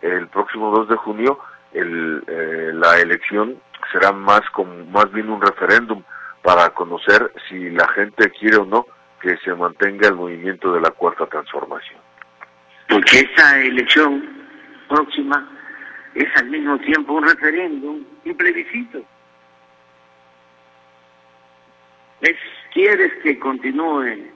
[0.03, 1.38] el próximo 2 de junio
[1.73, 2.23] el,
[2.81, 3.57] la elección
[3.92, 6.03] será más con más bien un referéndum
[6.42, 8.87] para conocer si la gente quiere o no
[9.20, 12.01] que se mantenga el movimiento de la cuarta transformación.
[12.88, 14.25] Porque esta elección
[14.88, 15.49] próxima
[16.14, 19.03] es al mismo tiempo un referéndum y plebiscito.
[22.20, 22.37] Es,
[22.72, 24.30] ¿Quieres que continúe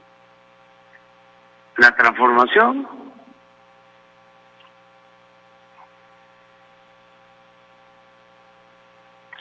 [1.76, 2.88] la transformación?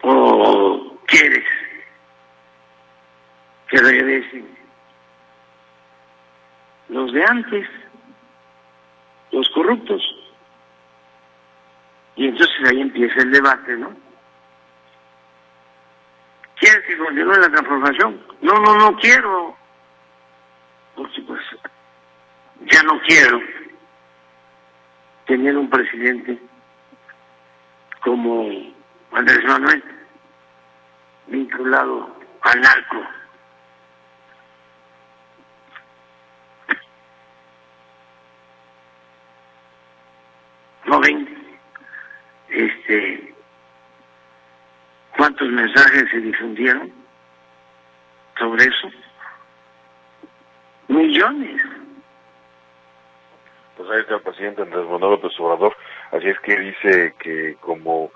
[0.03, 1.45] ¿O quieres
[3.69, 4.53] que regresen
[6.93, 7.67] los de antes,
[9.31, 10.01] los corruptos.
[12.15, 13.91] Y entonces ahí empieza el debate, ¿no?
[17.03, 18.25] ¿Quieres que continúe la transformación?
[18.41, 19.55] No, no, no quiero.
[20.95, 21.41] Porque pues
[22.61, 23.41] ya no quiero
[25.25, 26.39] tener un presidente
[28.01, 28.49] como
[29.11, 29.83] Andrés Manuel,
[31.27, 33.03] vinculado al narco.
[41.01, 41.27] ven
[42.49, 43.33] este
[45.23, 46.91] cuántos mensajes se difundieron
[48.37, 48.89] sobre eso.
[50.89, 51.61] Millones.
[53.77, 55.77] Pues ahí está el presidente Andrés Manuel López Obrador.
[56.11, 58.11] Así es que dice que como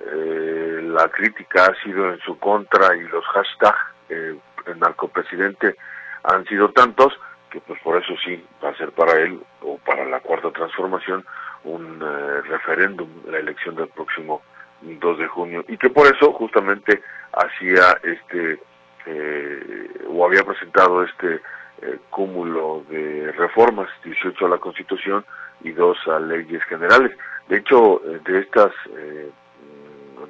[0.00, 5.76] eh, la crítica ha sido en su contra y los hashtags eh, el narcopresidente
[6.24, 7.18] han sido tantos
[7.50, 11.24] que pues por eso sí va a ser para él o para la cuarta transformación
[11.64, 14.42] un eh, referéndum, la elección del próximo
[14.82, 18.58] 2 de junio, y que por eso justamente hacía este,
[19.06, 21.40] eh, o había presentado este
[21.82, 25.24] eh, cúmulo de reformas, 18 a la Constitución
[25.62, 27.16] y dos a leyes generales.
[27.48, 28.72] De hecho, de estas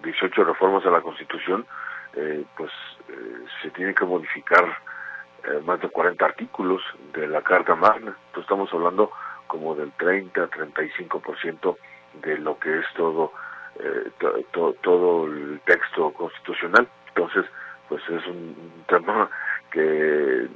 [0.03, 1.67] 18 reformas a la Constitución,
[2.57, 2.73] pues
[3.63, 4.65] se tiene que modificar
[5.65, 6.83] más de 40 artículos
[7.13, 8.17] de la Carta Magna.
[8.27, 9.11] Entonces estamos hablando
[9.51, 11.77] como del 30 35%
[12.23, 13.33] de lo que es todo
[13.79, 14.11] eh,
[14.83, 16.89] todo el texto constitucional.
[17.09, 17.45] Entonces,
[17.89, 19.31] pues es un, tema
[19.71, 20.49] que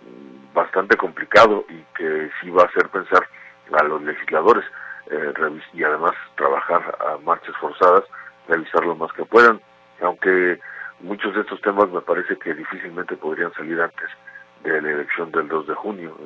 [0.52, 3.24] bastante complicado y que sí va a hacer pensar
[3.72, 4.64] a los legisladores
[5.10, 5.32] eh,
[5.72, 8.04] y además trabajar a marchas forzadas,
[8.48, 9.60] realizar lo más que puedan,
[10.02, 10.58] aunque
[11.00, 14.08] muchos de estos temas me parece que difícilmente podrían salir antes
[14.64, 16.16] de la elección del 2 de junio.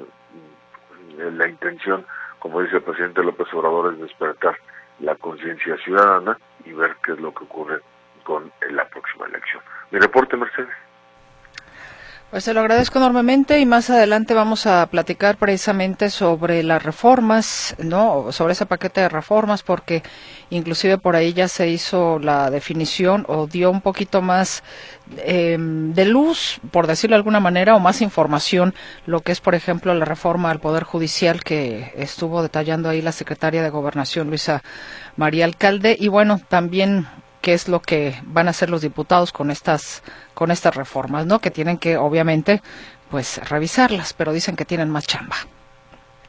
[1.18, 2.06] Eh, la intención
[2.38, 4.56] como dice el presidente López Obrador, es despertar
[5.00, 7.80] la conciencia ciudadana y ver qué es lo que ocurre
[8.24, 9.62] con la próxima elección.
[9.90, 10.74] Mi reporte, Mercedes.
[12.30, 17.74] Pues se lo agradezco enormemente y más adelante vamos a platicar precisamente sobre las reformas,
[17.78, 18.32] ¿no?
[18.32, 20.02] Sobre ese paquete de reformas, porque
[20.50, 24.62] inclusive por ahí ya se hizo la definición o dio un poquito más
[25.24, 28.74] em, de luz, por decirlo de alguna manera, o más información,
[29.06, 33.12] lo que es, por ejemplo, la reforma al Poder Judicial que estuvo detallando ahí la
[33.12, 34.62] secretaria de Gobernación, Luisa
[35.16, 37.06] María Alcalde, y bueno, también
[37.40, 40.02] qué es lo que van a hacer los diputados con estas
[40.34, 41.38] con estas reformas, ¿no?
[41.38, 42.62] Que tienen que obviamente
[43.10, 45.36] pues revisarlas, pero dicen que tienen más chamba.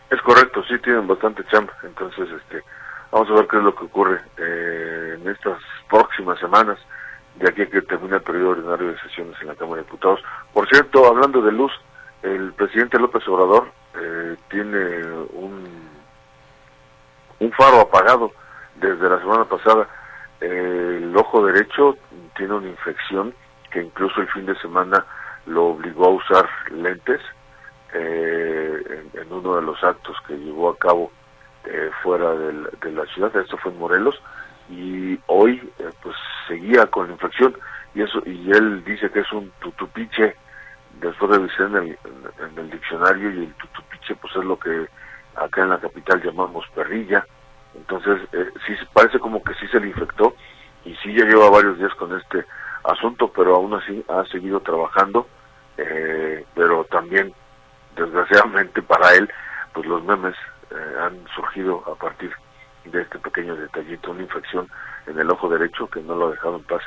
[0.09, 2.63] Es correcto, sí tienen bastante chamba, entonces este
[3.11, 6.77] vamos a ver qué es lo que ocurre eh, en estas próximas semanas
[7.35, 10.19] de aquí a que termine el periodo ordinario de sesiones en la Cámara de Diputados.
[10.53, 11.71] Por cierto, hablando de luz,
[12.21, 15.65] el presidente López Obrador eh, tiene un,
[17.39, 18.31] un faro apagado
[18.75, 19.87] desde la semana pasada.
[20.41, 21.97] El ojo derecho
[22.35, 23.33] tiene una infección
[23.71, 25.05] que incluso el fin de semana
[25.45, 27.21] lo obligó a usar lentes
[27.93, 31.11] eh, en, uno de los actos que llevó a cabo
[31.65, 34.21] eh, fuera de la ciudad, esto fue en Morelos,
[34.69, 36.15] y hoy eh, pues
[36.47, 37.55] seguía con la infección
[37.95, 40.35] y eso y él dice que es un tutupiche,
[41.01, 41.97] después revisé en el,
[42.39, 44.87] en, el diccionario y el tutupiche pues es lo que
[45.35, 47.25] acá en la capital llamamos perrilla,
[47.75, 50.33] entonces eh, sí parece como que sí se le infectó
[50.85, 52.45] y sí ya lleva varios días con este
[52.83, 55.27] asunto, pero aún así ha seguido trabajando,
[55.77, 57.33] eh, pero también
[57.95, 59.29] desgraciadamente para él,
[59.73, 60.35] pues los memes
[60.71, 62.31] eh, han surgido a partir
[62.85, 64.69] de este pequeño detallito, una infección
[65.07, 66.81] en el ojo derecho que no lo ha dejado en paz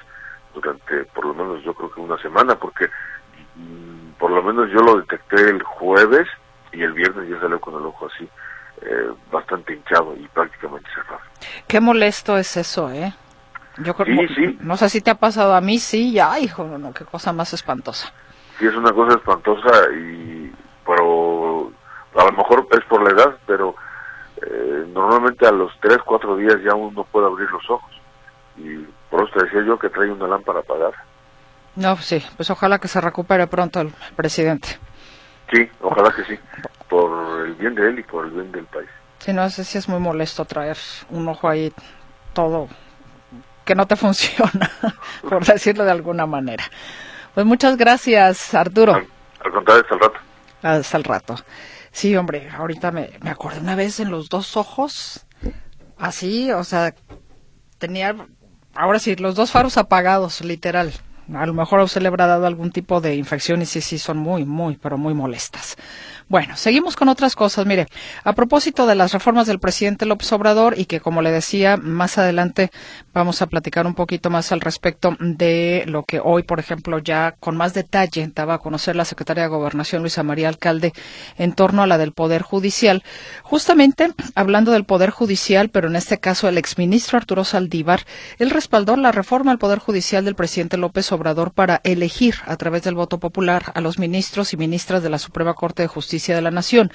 [0.54, 2.88] durante por lo menos yo creo que una semana, porque
[3.56, 6.28] mm, por lo menos yo lo detecté el jueves
[6.72, 8.28] y el viernes ya salió con el ojo así,
[8.84, 11.20] eh, bastante hinchado y prácticamente cerrado.
[11.66, 13.14] Qué molesto es eso, ¿eh?
[13.78, 16.76] Yo creo, sí, no sé si te ha pasado a mí, sí, ya, hijo, no,
[16.76, 18.12] no, qué cosa más espantosa.
[18.58, 20.52] Sí, es una cosa espantosa y
[20.86, 21.72] pero
[22.16, 23.74] a lo mejor es por la edad, pero
[24.36, 27.90] eh, normalmente a los 3, 4 días ya uno puede abrir los ojos.
[28.56, 28.78] Y
[29.10, 31.04] por eso te decía yo que trae una lámpara apagada.
[31.76, 34.68] No, sí, pues ojalá que se recupere pronto el presidente.
[35.50, 36.38] Sí, ojalá que sí,
[36.92, 38.88] por el bien de él y por el bien del país.
[39.18, 40.76] Sí, no sé si es muy molesto traer
[41.08, 41.72] un ojo ahí
[42.34, 42.68] todo
[43.64, 44.70] que no te funciona,
[45.26, 46.64] por decirlo de alguna manera.
[47.32, 48.94] Pues muchas gracias, Arturo.
[48.94, 50.18] Al, contrario, hasta el rato.
[50.62, 51.36] Hasta el rato.
[51.92, 55.26] Sí, hombre, ahorita me, me acordé una vez en los dos ojos,
[55.96, 56.94] así, o sea,
[57.78, 58.14] tenía,
[58.74, 60.92] ahora sí, los dos faros apagados, literal.
[61.34, 63.98] A lo mejor a usted le habrá dado algún tipo de infección y sí, sí,
[63.98, 65.76] son muy, muy, pero muy molestas.
[66.32, 67.66] Bueno, seguimos con otras cosas.
[67.66, 67.88] Mire,
[68.24, 72.16] a propósito de las reformas del presidente López Obrador y que, como le decía, más
[72.16, 72.70] adelante
[73.12, 77.34] vamos a platicar un poquito más al respecto de lo que hoy, por ejemplo, ya
[77.38, 80.94] con más detalle daba a conocer la secretaria de Gobernación, Luisa María Alcalde,
[81.36, 83.04] en torno a la del Poder Judicial.
[83.42, 88.06] Justamente hablando del Poder Judicial, pero en este caso el exministro Arturo Saldívar,
[88.38, 92.84] él respaldó la reforma al Poder Judicial del presidente López Obrador para elegir a través
[92.84, 96.42] del voto popular a los ministros y ministras de la Suprema Corte de Justicia de
[96.42, 96.92] la Nación,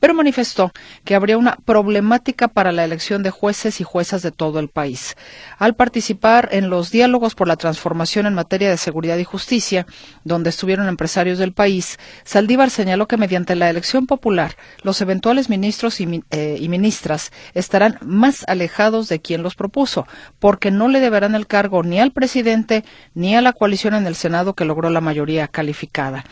[0.00, 0.72] pero manifestó
[1.04, 5.16] que habría una problemática para la elección de jueces y juezas de todo el país.
[5.58, 9.86] Al participar en los diálogos por la transformación en materia de seguridad y justicia,
[10.24, 16.00] donde estuvieron empresarios del país, Saldívar señaló que mediante la elección popular, los eventuales ministros
[16.00, 20.06] y, eh, y ministras estarán más alejados de quien los propuso,
[20.38, 24.14] porque no le deberán el cargo ni al presidente ni a la coalición en el
[24.14, 26.24] Senado que logró la mayoría calificada.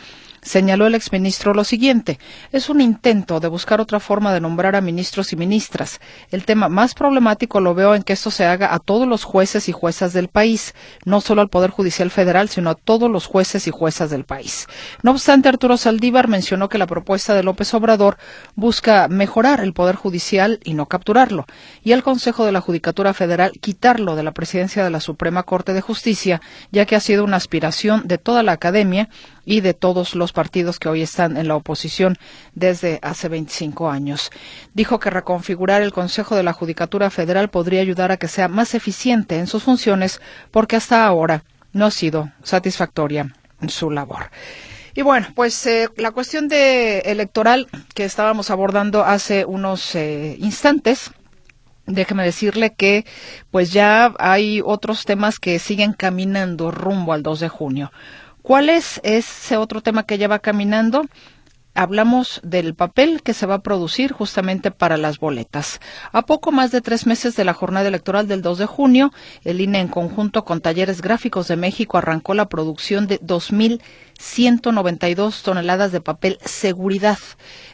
[0.47, 2.19] Señaló el exministro lo siguiente,
[2.53, 5.99] es un intento de buscar otra forma de nombrar a ministros y ministras.
[6.31, 9.67] El tema más problemático lo veo en que esto se haga a todos los jueces
[9.67, 13.67] y juezas del país, no solo al Poder Judicial Federal, sino a todos los jueces
[13.67, 14.67] y juezas del país.
[15.03, 18.17] No obstante, Arturo Saldívar mencionó que la propuesta de López Obrador
[18.55, 21.45] busca mejorar el Poder Judicial y no capturarlo,
[21.83, 25.73] y el Consejo de la Judicatura Federal quitarlo de la presidencia de la Suprema Corte
[25.73, 26.39] de Justicia,
[26.71, 29.09] ya que ha sido una aspiración de toda la academia
[29.47, 32.17] y de todos los partidos que hoy están en la oposición
[32.53, 34.29] desde hace 25 años.
[34.73, 38.75] Dijo que reconfigurar el Consejo de la Judicatura Federal podría ayudar a que sea más
[38.75, 40.19] eficiente en sus funciones
[40.51, 43.33] porque hasta ahora no ha sido satisfactoria
[43.69, 44.31] su labor.
[44.93, 51.11] Y bueno, pues eh, la cuestión de electoral que estábamos abordando hace unos eh, instantes,
[51.85, 53.05] déjeme decirle que
[53.49, 57.91] pues ya hay otros temas que siguen caminando rumbo al 2 de junio.
[58.47, 61.03] ¿Cuál es ese otro tema que lleva caminando?
[61.73, 65.81] hablamos del papel que se va a producir justamente para las boletas.
[66.13, 69.11] A poco más de tres meses de la jornada electoral del 2 de junio,
[69.43, 75.91] el INE en conjunto con Talleres Gráficos de México arrancó la producción de 2.192 toneladas
[75.91, 77.19] de papel seguridad.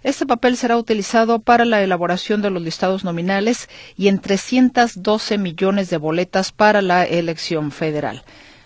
[0.02, 5.92] Este papel será utilizado para la elaboración de los listados nominales y en 312 millones
[5.92, 8.24] de boletas para la elección federal.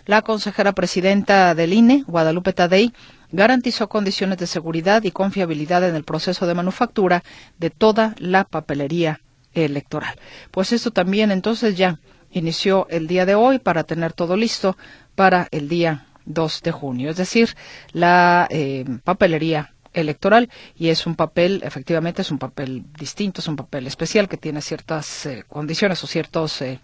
[0.08, 2.94] La consejera presidenta del INE, Guadalupe Tadei,
[3.34, 7.26] garantizó condiciones de seguridad y confiabilidad en el proceso de manufactura
[7.58, 9.20] de toda la papelería
[9.54, 10.18] electoral.
[10.50, 12.00] Pues esto también entonces ya
[12.32, 14.78] inició el día de hoy para tener todo listo
[15.16, 17.56] para el día 2 de junio, es decir,
[17.92, 23.58] la eh, papelería electoral y es un papel, efectivamente es un papel distinto, es un
[23.58, 26.80] papel especial que tiene ciertas eh, condiciones o ciertas eh,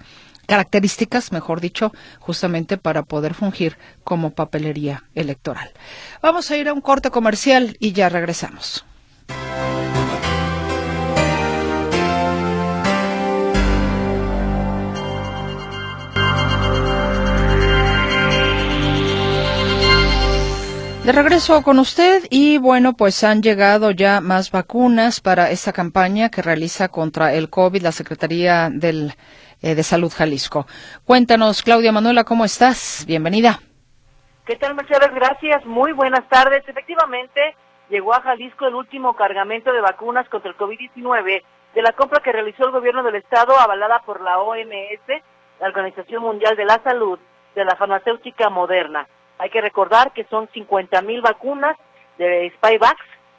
[0.47, 5.71] características, mejor dicho, justamente para poder fungir como papelería electoral.
[6.21, 8.85] Vamos a ir a un corte comercial y ya regresamos.
[21.05, 26.29] De regreso con usted y bueno, pues han llegado ya más vacunas para esta campaña
[26.29, 29.11] que realiza contra el COVID la Secretaría del,
[29.61, 30.65] eh, de Salud Jalisco.
[31.05, 33.03] Cuéntanos, Claudia Manuela, ¿cómo estás?
[33.05, 33.59] Bienvenida.
[34.45, 35.13] ¿Qué tal, Mercedes?
[35.13, 35.65] Gracias.
[35.65, 36.63] Muy buenas tardes.
[36.65, 37.53] Efectivamente,
[37.89, 41.43] llegó a Jalisco el último cargamento de vacunas contra el COVID-19
[41.75, 45.21] de la compra que realizó el gobierno del estado avalada por la OMS,
[45.59, 47.19] la Organización Mundial de la Salud,
[47.55, 49.05] de la farmacéutica moderna.
[49.43, 51.75] Hay que recordar que son 50 mil vacunas
[52.17, 52.95] de Spyvax,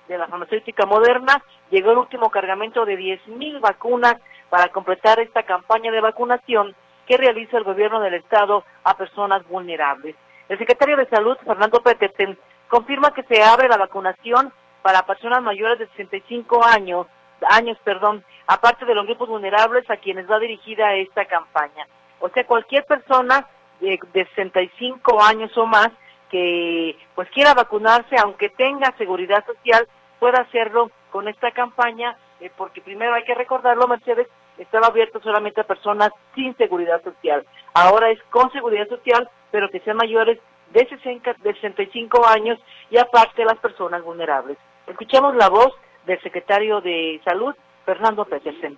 [0.07, 1.43] de la farmacéutica moderna.
[1.71, 4.17] Llegó el último cargamento de 10 mil vacunas
[4.51, 6.77] para completar esta campaña de vacunación
[7.07, 10.15] que realiza el gobierno del Estado a personas vulnerables.
[10.51, 12.39] El secretario de Salud, Fernando Petersen,
[12.69, 14.53] confirma que se abre la vacunación
[14.83, 17.07] para personas mayores de 65 años,
[17.49, 21.89] años, perdón, aparte de los grupos vulnerables a quienes va dirigida esta campaña.
[22.21, 23.47] O sea, cualquier persona
[23.81, 25.91] de, de 65 años o más
[26.31, 29.87] que pues quiera vacunarse, aunque tenga seguridad social,
[30.19, 34.27] pueda hacerlo con esta campaña, eh, porque primero hay que recordarlo, Mercedes,
[34.59, 37.45] estaba abierto solamente a personas sin seguridad social.
[37.73, 40.39] Ahora es con seguridad social, pero que sean mayores
[40.73, 42.59] de, 60, de 65 años
[42.91, 44.59] y aparte las personas vulnerables.
[44.87, 45.73] Escuchamos la voz
[46.07, 47.55] del secretario de Salud,
[47.85, 48.77] Fernando Petersen.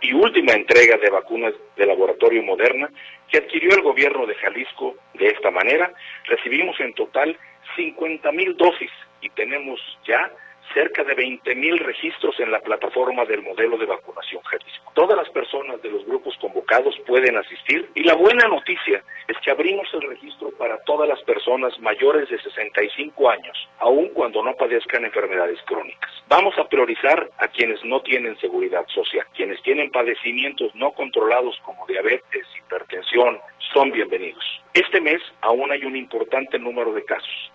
[0.00, 2.90] Y última entrega de vacunas de laboratorio Moderna
[3.28, 5.92] que adquirió el gobierno de Jalisco de esta manera.
[6.24, 7.36] Recibimos en total
[7.76, 10.30] 50 mil dosis y tenemos ya
[10.74, 14.92] cerca de 20 mil registros en la plataforma del modelo de vacunación Jalisco.
[14.94, 19.50] Todas las personas de los grupos convocados pueden asistir y la buena noticia es que
[19.50, 25.04] abrimos el registro para todas las personas mayores de 65 años, aun cuando no padezcan
[25.04, 26.10] enfermedades crónicas.
[26.28, 31.86] Vamos a priorizar a quienes no tienen seguridad social, quienes tienen padecimientos no controlados como
[31.86, 33.38] diabetes, hipertensión,
[33.72, 34.44] son bienvenidos.
[34.74, 37.52] Este mes aún hay un importante número de casos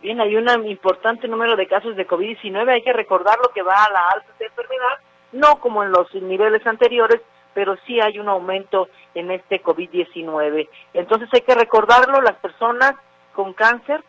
[0.00, 2.68] Bien, hay un importante número de casos de COVID-19.
[2.70, 4.98] Hay que recordar lo que va a la alta de enfermedad,
[5.32, 7.20] no como en los niveles anteriores,
[7.54, 10.68] pero sí hay un aumento en este COVID-19.
[10.92, 12.94] Entonces hay que recordarlo, las personas
[13.32, 14.02] con cáncer,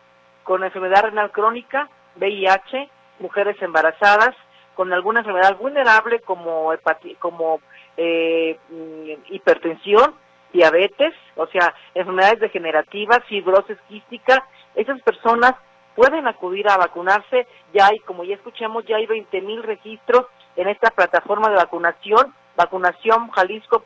[0.43, 4.35] con enfermedad renal crónica, VIH, mujeres embarazadas,
[4.75, 6.71] con alguna enfermedad vulnerable como,
[7.19, 7.61] como
[7.95, 10.13] eh, mm, hipertensión,
[10.53, 15.55] diabetes, o sea, enfermedades degenerativas, fibrosis quística, esas personas
[15.97, 17.47] pueden acudir a vacunarse.
[17.73, 22.35] Ya hay, como ya escuchamos, ya hay 20 mil registros en esta plataforma de vacunación,
[22.55, 23.83] vacunación Jalisco,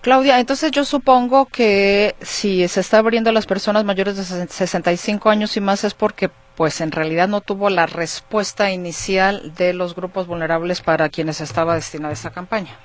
[0.00, 5.28] Claudia, entonces yo supongo que si se está abriendo a las personas mayores de 65
[5.28, 9.94] años y más es porque pues en realidad no tuvo la respuesta inicial de los
[9.94, 12.78] grupos vulnerables para quienes estaba destinada esta campaña.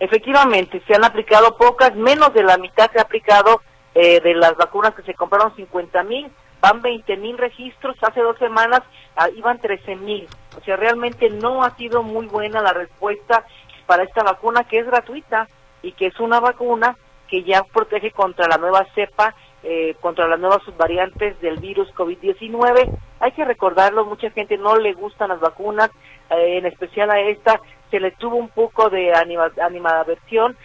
[0.00, 3.62] Efectivamente, se han aplicado pocas, menos de la mitad se ha aplicado
[3.94, 6.30] eh, de las vacunas que se compraron 50 mil,
[6.60, 8.80] van 20 mil registros, hace dos semanas
[9.16, 10.26] ah, iban 13 mil.
[10.58, 13.44] O sea, realmente no ha sido muy buena la respuesta
[13.86, 15.48] para esta vacuna que es gratuita
[15.82, 16.96] y que es una vacuna
[17.28, 22.90] que ya protege contra la nueva cepa, eh, contra las nuevas subvariantes del virus COVID-19.
[23.20, 25.90] Hay que recordarlo, mucha gente no le gustan las vacunas,
[26.30, 27.60] eh, en especial a esta,
[27.94, 30.56] se le tuvo un poco de anima, animadversión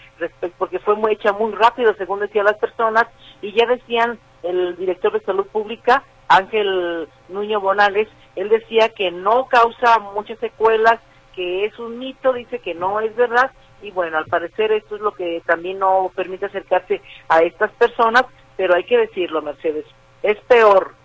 [0.58, 3.06] porque fue muy hecha muy rápido, según decían las personas,
[3.40, 9.46] y ya decían el director de salud pública, Ángel Nuño Bonales, él decía que no
[9.46, 11.00] causa muchas secuelas,
[11.36, 13.52] que es un mito, dice que no es verdad,
[13.84, 18.24] y bueno, al parecer esto es lo que también no permite acercarse a estas personas,
[18.58, 19.86] pero hay que decirlo, Mercedes,
[20.24, 20.96] es peor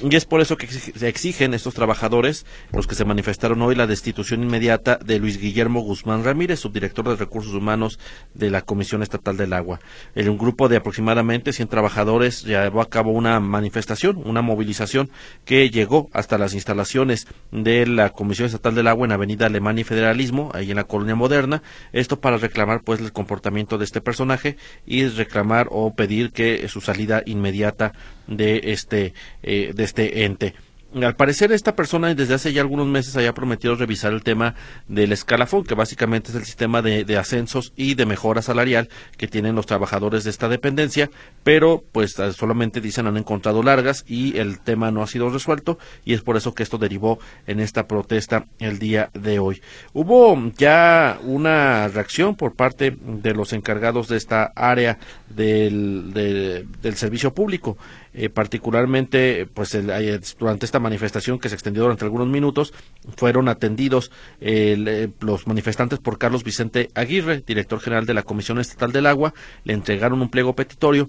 [0.01, 0.69] Y es por eso que
[1.01, 6.25] exigen estos trabajadores, los que se manifestaron hoy, la destitución inmediata de Luis Guillermo Guzmán
[6.25, 7.99] Ramírez, subdirector de Recursos Humanos
[8.35, 9.81] de la Comisión Estatal del Agua.
[10.15, 15.11] El, un grupo de aproximadamente 100 trabajadores llevó a cabo una manifestación, una movilización
[15.47, 19.85] que llegó hasta las instalaciones de la Comisión Estatal del Agua en Avenida Alemania y
[19.85, 21.63] Federalismo, ahí en la Colonia Moderna,
[21.93, 26.81] esto para reclamar pues el comportamiento de este personaje y reclamar o pedir que su
[26.81, 27.93] salida inmediata
[28.27, 29.15] de este
[29.45, 30.55] eh, de este ente.
[30.95, 34.55] Al parecer esta persona desde hace ya algunos meses había prometido revisar el tema
[34.89, 39.55] del escalafón, que básicamente es el sistema de, ascensos y de mejora salarial que tienen
[39.55, 41.11] los trabajadores de esta dependencia,
[41.45, 45.79] pero pues eh, solamente dicen han encontrado largas y el tema no ha sido resuelto
[46.05, 49.63] y es por eso que esto derivó en esta protesta el día de hoy.
[49.95, 54.99] Hubo ya una reacción por parte de los encargados de esta área
[55.31, 57.79] del, de- del servicio público.
[58.15, 62.75] Eh, particularmente pues el- eh, durante esta manifestación que se extendió durante algunos minutos
[63.17, 64.11] fueron atendidos
[64.41, 69.33] eh, los manifestantes por Carlos Vicente Aguirre, director general de la Comisión Estatal del Agua,
[69.65, 71.09] le entregaron un pliego petitorio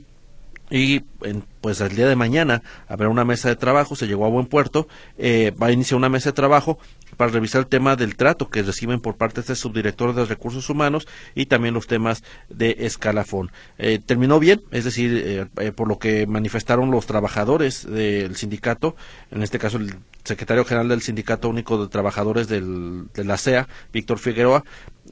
[0.69, 1.01] y
[1.59, 4.87] pues el día de mañana habrá una mesa de trabajo, se llegó a buen puerto,
[5.17, 6.79] eh, va a iniciar una mesa de trabajo
[7.15, 10.69] para revisar el tema del trato que reciben por parte de este subdirector de recursos
[10.69, 13.51] humanos y también los temas de escalafón.
[13.77, 18.95] Eh, terminó bien, es decir, eh, eh, por lo que manifestaron los trabajadores del sindicato,
[19.31, 23.67] en este caso el secretario general del Sindicato Único de Trabajadores del, de la CEA,
[23.91, 24.63] Víctor Figueroa,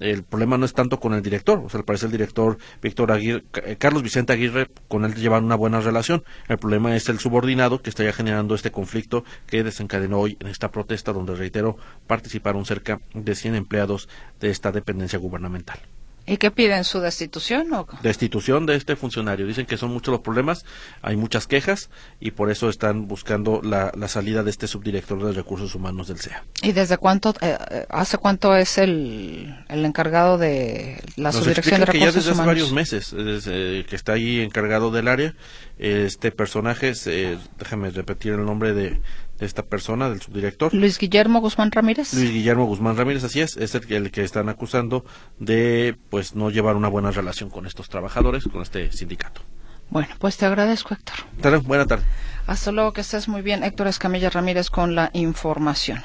[0.02, 3.12] el problema no es tanto con el director, o sea, al parecer el director Víctor
[3.12, 6.24] Aguirre, eh, Carlos Vicente Aguirre, con él llevan una buena relación.
[6.48, 10.48] El problema es el subordinado que está ya generando este conflicto que desencadenó hoy en
[10.48, 11.78] esta protesta, donde reitero,
[12.08, 15.80] participaron cerca de 100 empleados de esta dependencia gubernamental.
[16.26, 16.84] ¿Y qué piden?
[16.84, 17.74] ¿Su destitución?
[17.74, 17.88] O...
[18.04, 19.48] Destitución de este funcionario.
[19.48, 20.66] Dicen que son muchos los problemas,
[21.02, 25.34] hay muchas quejas y por eso están buscando la, la salida de este subdirector de
[25.34, 26.44] recursos humanos del CEA.
[26.62, 31.80] ¿Y desde cuánto, eh, eh, hace cuánto es el, el encargado de la Nos subdirección
[31.80, 32.48] de explican que ya recursos desde hace humanos?
[32.48, 35.36] varios meses desde que está ahí encargado del área.
[35.80, 39.02] Este personaje, es, eh, déjame repetir el nombre de
[39.42, 40.74] esta persona, del subdirector.
[40.74, 42.14] Luis Guillermo Guzmán Ramírez.
[42.14, 45.04] Luis Guillermo Guzmán Ramírez, así es, es el que, el que están acusando
[45.40, 49.42] de pues no llevar una buena relación con estos trabajadores, con este sindicato.
[49.90, 51.64] Bueno, pues te agradezco, Héctor.
[51.64, 52.06] Buena tarde.
[52.48, 53.64] Hasta luego, que estés muy bien.
[53.64, 56.02] Héctor Escamilla Ramírez con la información.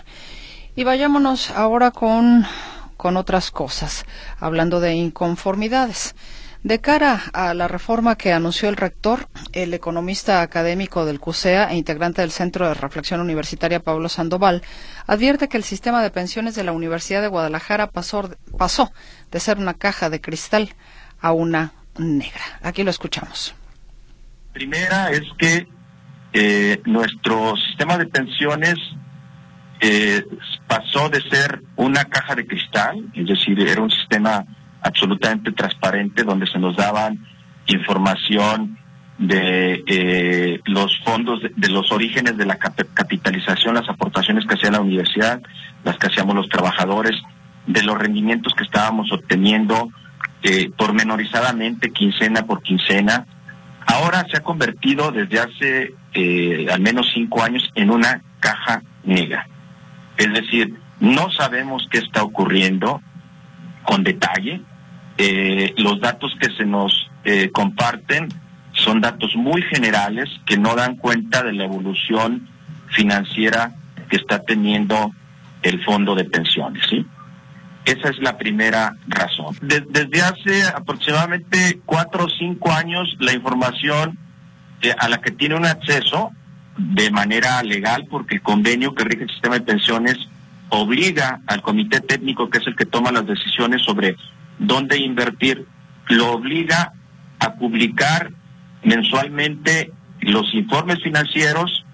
[0.74, 2.45] Y vayámonos ahora con,
[2.97, 4.05] con otras cosas,
[4.41, 6.16] hablando de inconformidades.
[6.67, 11.77] De cara a la reforma que anunció el rector, el economista académico del CUSEA e
[11.77, 14.62] integrante del Centro de Reflexión Universitaria Pablo Sandoval
[15.07, 18.93] advierte que el sistema de pensiones de la Universidad de Guadalajara pasó,
[19.31, 20.71] de ser una caja de cristal
[21.21, 22.43] a una negra.
[22.62, 23.55] Aquí lo escuchamos.
[24.53, 25.69] Primera es que
[26.33, 28.75] eh, nuestro sistema de pensiones
[29.79, 30.21] eh,
[30.67, 34.45] pasó de ser una caja de cristal, es decir, era un sistema
[34.87, 37.26] absolutamente transparente donde se nos daban
[37.66, 38.78] información
[39.18, 44.70] de eh, los fondos, de, los orígenes de la cap capitalización, las aportaciones que hacía
[44.70, 45.41] la universidad,
[45.84, 47.16] las que hacíamos los trabajadores,
[47.66, 49.91] de los rendimientos que estábamos obteniendo
[50.43, 53.26] eh, pormenorizadamente, quincena por quincena.
[53.87, 59.49] Ahora se ha convertido desde hace eh, al menos cinco años en una caja negra.
[60.16, 63.01] Es decir, no sabemos qué está ocurriendo
[63.82, 64.61] con detalle.
[65.19, 68.29] Eh, los datos que se nos eh, comparten
[68.73, 72.49] son datos muy generales que no dan cuenta de la evolución
[72.89, 73.73] financiera
[74.11, 75.12] que está teniendo
[75.62, 77.07] el fondo de pensiones, ¿sí?
[77.85, 79.57] Esa es la primera razón.
[79.62, 84.19] De, desde hace aproximadamente cuatro o cinco años, la información
[84.83, 86.33] eh, a la que tiene un acceso
[86.77, 90.17] de manera legal porque el convenio que rige el sistema de pensiones
[90.69, 94.17] obliga al comité técnico, que es el que toma las decisiones sobre
[94.59, 95.67] dónde invertir,
[96.09, 96.93] lo obliga
[97.39, 98.31] a publicar
[98.83, 101.85] mensualmente los informes financieros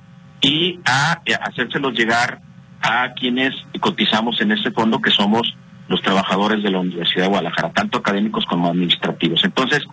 [0.40, 2.40] y a, hacérselos llegar
[2.82, 5.56] a quienes cotizamos en ese fondo, que somos
[5.88, 9.44] los trabajadores de la Universidad de Guadalajara, tanto académicos como administrativos.
[9.44, 9.84] Entonces,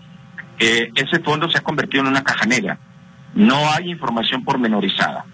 [0.57, 2.79] eh, ese fondo se ha convertido en una caja negra.
[3.33, 5.25] No hay información pormenorizada.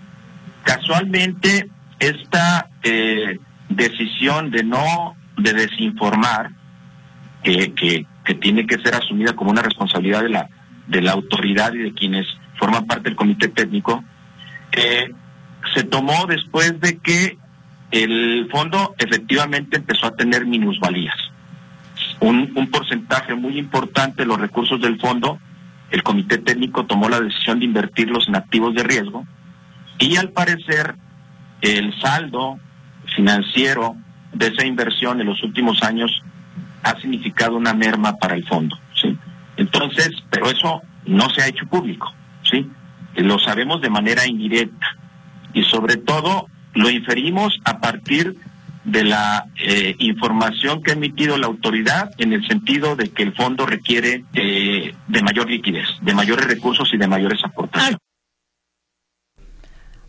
[0.64, 1.70] Casualmente,
[2.00, 6.52] esta eh, decisión de no, de desinformar,
[7.46, 8.06] que,
[8.41, 10.50] tiene que ser asumida como una responsabilidad de la,
[10.88, 12.26] de la autoridad y de quienes
[12.58, 14.04] forman parte del comité técnico,
[14.72, 15.12] eh,
[15.74, 17.38] se tomó después de que
[17.91, 21.16] el fondo efectivamente empezó a tener minusvalías.
[22.20, 25.39] Un, un porcentaje muy importante de los recursos del fondo,
[25.91, 29.26] el comité técnico tomó la decisión de invertirlos en activos de riesgo
[30.00, 30.96] y al parecer
[31.62, 32.60] el saldo
[33.16, 33.96] financiero
[34.34, 36.12] de esa inversión en los últimos años
[36.86, 39.18] ha significado una merma para el fondo, ¿sí?
[39.58, 42.14] Entonces, pero eso no se ha hecho público,
[42.44, 42.70] ¿sí?
[43.16, 44.96] Lo sabemos de manera indirecta
[45.54, 48.36] y sobre todo lo inferimos a partir
[48.84, 53.34] de la eh, información que ha emitido la autoridad en el sentido de que el
[53.34, 57.98] fondo requiere eh, de mayor liquidez, de mayores recursos y de mayores aportaciones.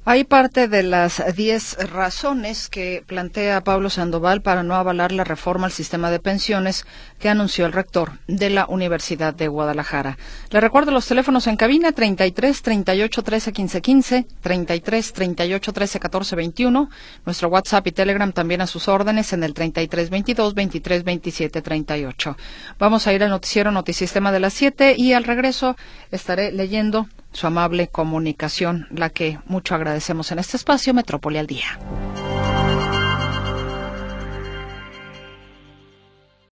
[0.09, 5.67] Hay parte de las diez razones que plantea Pablo Sandoval para no avalar la reforma
[5.67, 6.87] al sistema de pensiones
[7.19, 10.17] que anunció el rector de la Universidad de Guadalajara.
[10.51, 16.37] Le recuerdo los teléfonos en cabina 33 38 13 15 15, 33 38 13 14
[16.37, 16.91] 21,
[17.25, 22.37] nuestro WhatsApp y Telegram también a sus órdenes en el 33 22 23 27 38.
[22.79, 25.75] Vamos a ir al noticiero Notisistema de las 7 y al regreso
[26.13, 31.79] estaré leyendo su amable comunicación, la que mucho agradecemos en este espacio Metrópoli al Día.